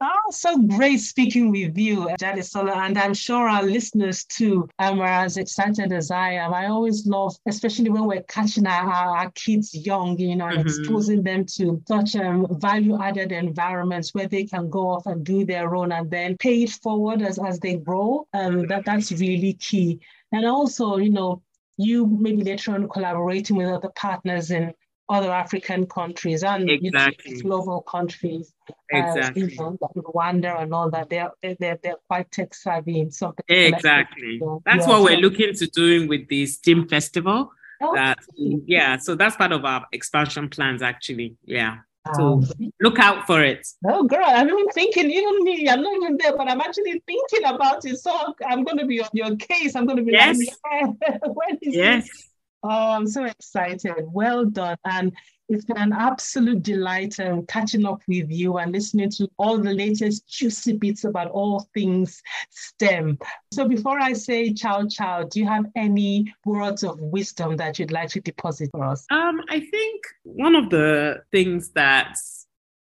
oh, 0.00 0.20
so 0.30 0.58
great 0.58 0.98
speaking 0.98 1.50
with 1.50 1.76
you, 1.76 2.08
Jadesola, 2.20 2.76
and 2.76 2.98
I'm 2.98 3.14
sure 3.14 3.48
our 3.48 3.62
listeners 3.62 4.24
too 4.24 4.68
um, 4.78 5.00
are 5.00 5.24
as 5.24 5.36
excited 5.36 5.92
as 5.92 6.10
I 6.10 6.32
am. 6.32 6.52
I 6.52 6.66
always 6.66 7.06
love, 7.06 7.34
especially 7.46 7.90
when 7.90 8.04
we're 8.04 8.22
catching 8.24 8.66
our, 8.66 8.90
our 8.90 9.30
kids 9.32 9.74
young, 9.74 10.18
you 10.18 10.36
know, 10.36 10.46
and 10.46 10.58
mm-hmm. 10.58 10.80
exposing 10.80 11.22
them 11.22 11.44
to 11.56 11.82
such 11.88 12.16
um, 12.16 12.46
value-added 12.50 13.32
environments 13.32 14.14
where 14.14 14.28
they 14.28 14.44
can 14.44 14.68
go 14.68 14.88
off 14.90 15.06
and 15.06 15.24
do 15.24 15.44
their 15.44 15.74
own 15.74 15.92
and 15.92 16.10
then 16.10 16.36
pay 16.36 16.62
it 16.62 16.70
forward 16.70 17.22
as, 17.22 17.38
as 17.38 17.58
they 17.60 17.76
grow. 17.76 18.26
Um, 18.34 18.66
that, 18.66 18.84
that's 18.84 19.12
really 19.12 19.54
key. 19.54 20.00
And 20.32 20.44
also, 20.46 20.96
you 20.96 21.10
know, 21.10 21.42
you 21.76 22.06
maybe 22.06 22.42
later 22.42 22.72
on 22.74 22.88
collaborating 22.88 23.56
with 23.56 23.68
other 23.68 23.90
partners 23.94 24.50
in 24.50 24.72
other 25.08 25.30
African 25.30 25.86
countries 25.86 26.42
and 26.42 26.70
exactly. 26.70 27.40
global 27.42 27.82
countries, 27.82 28.54
exactly. 28.90 29.42
Uh, 29.42 29.46
you 29.46 29.56
know, 29.56 29.78
Rwanda 29.96 30.62
and 30.62 30.72
all 30.72 30.90
that. 30.90 31.10
They're 31.10 31.30
they're 31.42 31.78
they're 31.82 31.96
quite 32.08 32.30
tech 32.30 32.54
savvy 32.54 33.00
in 33.00 33.10
something. 33.10 33.44
Exactly. 33.48 34.40
That's 34.64 34.86
yeah. 34.86 34.92
what 34.92 35.02
we're 35.02 35.18
looking 35.18 35.54
to 35.54 35.66
doing 35.66 36.08
with 36.08 36.28
the 36.28 36.46
STEAM 36.46 36.88
festival. 36.88 37.52
Oh. 37.82 37.94
That 37.94 38.18
yeah, 38.36 38.96
so 38.96 39.14
that's 39.14 39.36
part 39.36 39.52
of 39.52 39.64
our 39.64 39.86
expansion 39.92 40.48
plans 40.48 40.80
actually. 40.80 41.36
Yeah. 41.44 41.78
So 42.12 42.34
um, 42.34 42.46
look 42.82 42.98
out 42.98 43.26
for 43.26 43.42
it. 43.42 43.66
Oh, 43.88 44.04
girl, 44.04 44.24
I'm 44.24 44.48
even 44.48 44.68
thinking, 44.68 45.10
even 45.10 45.42
me, 45.42 45.68
I'm 45.68 45.80
not 45.80 45.94
even 45.94 46.18
there, 46.18 46.36
but 46.36 46.50
I'm 46.50 46.60
actually 46.60 47.02
thinking 47.06 47.44
about 47.46 47.84
it. 47.86 47.96
So 47.96 48.34
I'm 48.46 48.62
going 48.62 48.76
to 48.78 48.84
be 48.84 49.00
on 49.00 49.08
your 49.14 49.34
case. 49.36 49.74
I'm 49.74 49.86
going 49.86 49.96
to 49.96 50.02
be 50.02 50.12
yes. 50.12 50.38
like, 50.70 51.20
when 51.22 51.58
is 51.62 51.74
yes. 51.74 52.02
This? 52.04 52.28
Oh, 52.62 52.92
I'm 52.92 53.06
so 53.06 53.24
excited. 53.24 53.94
Well 54.06 54.44
done. 54.44 54.76
And 54.84 55.12
it's 55.48 55.64
been 55.64 55.78
an 55.78 55.92
absolute 55.92 56.62
delight 56.62 57.18
um, 57.20 57.44
catching 57.46 57.84
up 57.84 58.02
with 58.08 58.30
you 58.30 58.56
and 58.58 58.72
listening 58.72 59.10
to 59.10 59.28
all 59.36 59.58
the 59.58 59.72
latest 59.72 60.26
juicy 60.26 60.74
bits 60.74 61.04
about 61.04 61.30
all 61.30 61.68
things 61.74 62.22
STEM. 62.50 63.18
So 63.52 63.68
before 63.68 64.00
I 64.00 64.14
say 64.14 64.52
ciao 64.52 64.86
ciao, 64.86 65.24
do 65.24 65.40
you 65.40 65.46
have 65.46 65.66
any 65.76 66.32
words 66.44 66.82
of 66.82 66.98
wisdom 67.00 67.56
that 67.56 67.78
you'd 67.78 67.92
like 67.92 68.08
to 68.10 68.20
deposit 68.20 68.70
for 68.70 68.84
us? 68.84 69.04
Um, 69.10 69.42
I 69.50 69.60
think 69.60 70.04
one 70.22 70.54
of 70.54 70.70
the 70.70 71.22
things 71.30 71.70
that 71.72 72.16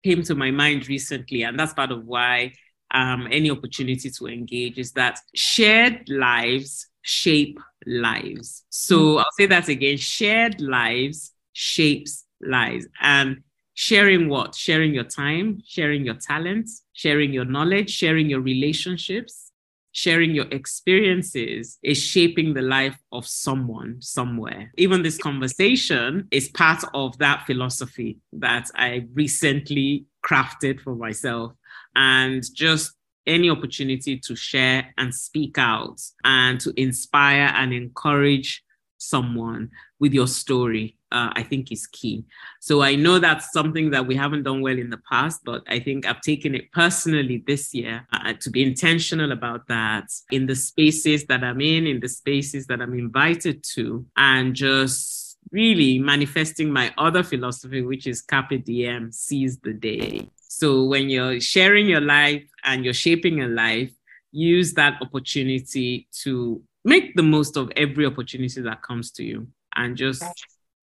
came 0.04 0.24
to 0.24 0.36
my 0.36 0.52
mind 0.52 0.88
recently, 0.90 1.44
and 1.44 1.60
that's 1.60 1.74
part 1.74 1.92
of 1.92 2.06
why 2.06 2.54
um, 2.92 3.28
any 3.32 3.52
opportunity 3.52 4.10
to 4.10 4.28
engage, 4.28 4.78
is 4.80 4.94
that 4.94 5.20
shared 5.36 6.10
lives 6.10 6.88
shape 7.02 7.60
lives. 7.86 8.64
So 8.70 8.98
mm-hmm. 8.98 9.18
I'll 9.20 9.32
say 9.38 9.46
that 9.46 9.68
again 9.68 9.98
shared 9.98 10.60
lives 10.60 11.32
shapes 11.54 12.26
lies. 12.41 12.88
And 13.02 13.43
sharing 13.73 14.30
what? 14.30 14.56
Sharing 14.56 14.93
your 14.93 15.04
time, 15.04 15.62
sharing 15.65 16.06
your 16.06 16.15
talents, 16.15 16.84
sharing 16.93 17.34
your 17.34 17.45
knowledge, 17.45 17.89
sharing 17.89 18.30
your 18.30 18.41
relationships, 18.41 19.52
sharing 19.91 20.36
your 20.36 20.45
experiences 20.52 21.80
is 21.84 21.97
shaping 21.97 22.54
the 22.54 22.62
life 22.62 22.97
of 23.12 23.25
someone 23.25 24.02
somewhere. 24.02 24.71
Even 24.78 25.02
this 25.02 25.17
conversation 25.17 26.28
is 26.32 26.49
part 26.49 26.84
of 26.93 27.17
that 27.17 27.45
philosophy 27.45 28.17
that 28.34 28.69
I 28.75 29.08
recently 29.13 30.06
crafted 30.25 30.80
for 30.82 30.95
myself. 30.95 31.54
And 31.95 32.43
just 32.54 32.93
any 33.25 33.49
opportunity 33.49 34.17
to 34.17 34.36
share 34.36 34.93
and 34.97 35.13
speak 35.13 35.58
out 35.58 36.02
and 36.23 36.60
to 36.62 36.73
inspire 36.75 37.52
and 37.56 37.73
encourage 37.73 38.63
someone 38.97 39.69
with 39.99 40.13
your 40.13 40.28
story, 40.28 40.97
uh, 41.12 41.30
I 41.34 41.43
think 41.43 41.72
is 41.72 41.88
key. 41.88 42.26
So 42.60 42.82
I 42.82 42.95
know 42.95 43.19
that's 43.19 43.52
something 43.52 43.89
that 43.91 44.06
we 44.06 44.15
haven't 44.15 44.43
done 44.43 44.62
well 44.62 44.78
in 44.78 44.89
the 44.89 45.02
past, 45.10 45.41
but 45.43 45.63
I 45.67 45.80
think 45.80 46.06
I've 46.06 46.22
taken 46.22 46.56
it 46.56 46.72
personally 46.72 47.43
this 47.45 47.74
year 47.74 48.08
uh, 48.13 48.34
to 48.39 48.50
be 48.50 48.63
intentional 48.63 49.32
about 49.32 49.67
that 49.67 50.06
in 50.32 50.45
the 50.45 50.56
spaces 50.56 51.26
that 51.26 51.43
I'm 51.43 51.62
in, 51.62 51.88
in 51.88 52.00
the 52.00 52.10
spaces 52.10 52.67
that 52.67 52.82
I'm 52.82 52.93
invited 52.93 53.63
to, 53.76 54.06
and 54.15 54.54
just 54.54 55.38
really 55.52 55.98
manifesting 55.98 56.72
my 56.72 56.93
other 56.98 57.24
philosophy, 57.24 57.82
which 57.82 58.06
is 58.06 58.22
Carpe 58.22 58.63
Diem, 58.63 59.12
seize 59.12 59.58
the 59.60 59.74
day. 59.74 60.30
So 60.38 60.84
when 60.86 61.10
you're 61.10 61.39
sharing 61.39 61.88
your 61.88 62.02
life 62.02 62.43
and 62.63 62.84
you're 62.84 62.93
shaping 62.93 63.38
your 63.38 63.48
life, 63.50 63.91
use 64.32 64.74
that 64.74 65.02
opportunity 65.02 66.08
to 66.24 66.62
make 66.86 67.15
the 67.15 67.24
most 67.24 67.58
of 67.58 67.72
every 67.76 68.06
opportunity 68.06 68.62
that 68.62 68.82
comes 68.84 69.12
to 69.12 69.24
you 69.24 69.48
and 69.76 69.98
just 69.98 70.24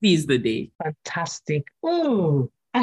seize 0.03 0.27
the 0.27 0.39
day. 0.39 0.71
Fantastic. 0.83 1.65
Oh, 1.83 2.51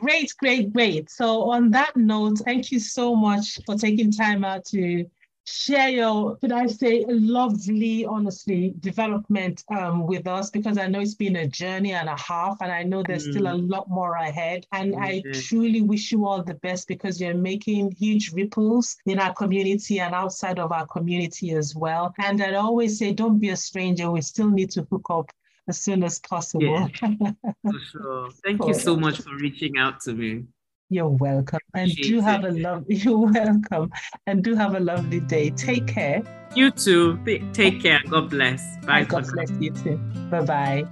great, 0.00 0.32
great, 0.38 0.72
great. 0.72 1.10
So, 1.10 1.50
on 1.50 1.70
that 1.72 1.96
note, 1.96 2.38
thank 2.44 2.72
you 2.72 2.78
so 2.78 3.14
much 3.14 3.58
for 3.66 3.74
taking 3.74 4.10
time 4.10 4.44
out 4.44 4.64
to 4.66 5.04
share 5.48 5.88
your, 5.88 6.36
could 6.36 6.52
I 6.52 6.66
say, 6.66 7.04
lovely, 7.08 8.04
honestly, 8.04 8.74
development 8.80 9.64
um, 9.70 10.06
with 10.06 10.26
us 10.26 10.50
because 10.50 10.76
I 10.78 10.86
know 10.88 11.00
it's 11.00 11.14
been 11.14 11.36
a 11.36 11.46
journey 11.46 11.92
and 11.92 12.08
a 12.08 12.16
half, 12.16 12.58
and 12.60 12.70
I 12.70 12.82
know 12.82 13.02
there's 13.02 13.26
mm. 13.26 13.32
still 13.32 13.46
a 13.46 13.52
mm. 13.52 13.70
lot 13.70 13.88
more 13.88 14.14
ahead. 14.14 14.66
And 14.72 14.94
mm-hmm. 14.94 15.02
I 15.02 15.22
truly 15.32 15.82
wish 15.82 16.12
you 16.12 16.26
all 16.26 16.42
the 16.42 16.54
best 16.54 16.86
because 16.88 17.20
you're 17.20 17.34
making 17.34 17.92
huge 17.92 18.32
ripples 18.32 18.96
in 19.06 19.18
our 19.18 19.32
community 19.32 20.00
and 20.00 20.14
outside 20.14 20.58
of 20.58 20.72
our 20.72 20.86
community 20.86 21.52
as 21.52 21.74
well. 21.74 22.14
And 22.18 22.42
I'd 22.42 22.54
always 22.54 22.98
say, 22.98 23.12
don't 23.12 23.38
be 23.38 23.50
a 23.50 23.56
stranger. 23.56 24.10
We 24.10 24.20
still 24.20 24.50
need 24.50 24.70
to 24.72 24.86
hook 24.90 25.06
up 25.10 25.30
as 25.68 25.78
soon 25.78 26.02
as 26.02 26.18
possible. 26.18 26.64
Yeah, 26.64 26.88
for 27.70 27.78
sure. 27.92 28.30
Thank 28.44 28.64
you 28.66 28.74
so 28.74 28.96
much 28.96 29.20
for 29.20 29.36
reaching 29.36 29.78
out 29.78 30.00
to 30.00 30.14
me. 30.14 30.44
You're 30.90 31.08
welcome. 31.08 31.60
And 31.74 31.94
do 31.94 32.20
have 32.20 32.44
a 32.44 32.50
love 32.50 32.84
you're 32.88 33.30
welcome. 33.30 33.92
And 34.26 34.42
do 34.42 34.54
have 34.54 34.74
a 34.74 34.80
lovely 34.80 35.20
day. 35.20 35.50
Take 35.50 35.86
care. 35.86 36.22
You 36.54 36.70
too. 36.70 37.18
Take 37.52 37.82
care. 37.82 38.00
God 38.08 38.30
bless. 38.30 38.64
Bye. 38.86 39.04
God 39.04 39.26
bless 39.30 39.50
you 39.60 39.70
too. 39.70 39.98
Bye-bye. 40.30 40.86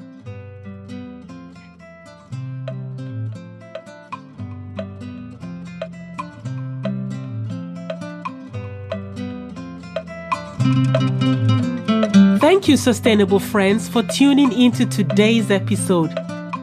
Thank 12.47 12.69
you, 12.69 12.77
sustainable 12.77 13.41
friends, 13.41 13.89
for 13.89 14.05
tuning 14.05 14.53
into 14.53 14.87
today's 14.87 15.51
episode. 15.51 16.13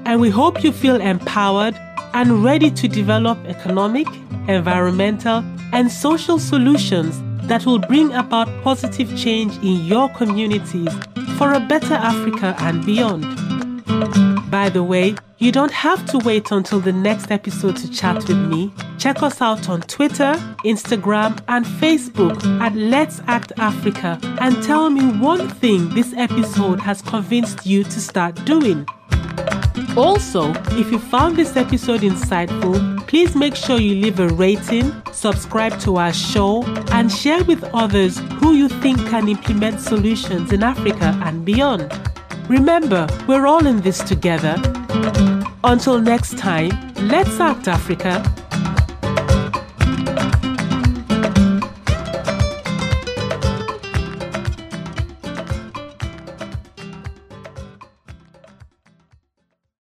And 0.05 0.21
we 0.21 0.29
hope 0.29 0.63
you 0.63 0.71
feel 0.71 0.95
empowered 0.95 1.75
and 2.13 2.41
ready 2.41 2.71
to 2.71 2.87
develop 2.87 3.37
economic, 3.45 4.07
environmental, 4.47 5.43
and 5.73 5.91
social 5.91 6.39
solutions 6.39 7.21
that 7.49 7.65
will 7.65 7.79
bring 7.79 8.13
about 8.13 8.47
positive 8.63 9.13
change 9.17 9.57
in 9.57 9.83
your 9.83 10.07
communities 10.07 10.87
for 11.37 11.51
a 11.51 11.59
better 11.59 11.95
Africa 11.95 12.55
and 12.59 12.85
beyond. 12.85 13.23
By 14.49 14.69
the 14.69 14.83
way, 14.83 15.15
you 15.43 15.51
don't 15.51 15.73
have 15.73 16.05
to 16.05 16.17
wait 16.19 16.51
until 16.51 16.79
the 16.79 16.93
next 16.93 17.29
episode 17.29 17.75
to 17.75 17.91
chat 17.91 18.15
with 18.29 18.37
me. 18.49 18.71
Check 18.97 19.21
us 19.21 19.41
out 19.41 19.67
on 19.67 19.81
Twitter, 19.81 20.35
Instagram, 20.63 21.37
and 21.49 21.65
Facebook 21.65 22.41
at 22.61 22.73
Let's 22.75 23.19
Act 23.27 23.51
Africa 23.57 24.17
and 24.39 24.63
tell 24.63 24.89
me 24.89 25.05
one 25.19 25.49
thing 25.49 25.89
this 25.89 26.13
episode 26.15 26.79
has 26.79 27.01
convinced 27.01 27.65
you 27.65 27.83
to 27.83 27.99
start 27.99 28.35
doing. 28.45 28.87
Also, 29.97 30.53
if 30.79 30.89
you 30.89 30.97
found 30.97 31.35
this 31.35 31.57
episode 31.57 32.01
insightful, 32.01 33.05
please 33.07 33.35
make 33.35 33.57
sure 33.57 33.77
you 33.77 33.95
leave 33.95 34.21
a 34.21 34.29
rating, 34.29 34.93
subscribe 35.11 35.77
to 35.81 35.97
our 35.97 36.13
show, 36.13 36.63
and 36.93 37.11
share 37.11 37.43
with 37.43 37.61
others 37.73 38.17
who 38.39 38.53
you 38.53 38.69
think 38.69 38.97
can 39.09 39.27
implement 39.27 39.81
solutions 39.81 40.53
in 40.53 40.63
Africa 40.63 41.19
and 41.25 41.43
beyond. 41.43 41.91
Remember, 42.47 43.07
we're 43.27 43.45
all 43.45 43.67
in 43.67 43.81
this 43.81 43.99
together. 43.99 44.55
Until 45.65 46.01
next 46.01 46.37
time, 46.37 46.71
let's 47.07 47.39
act 47.39 47.69
Africa 47.69 48.21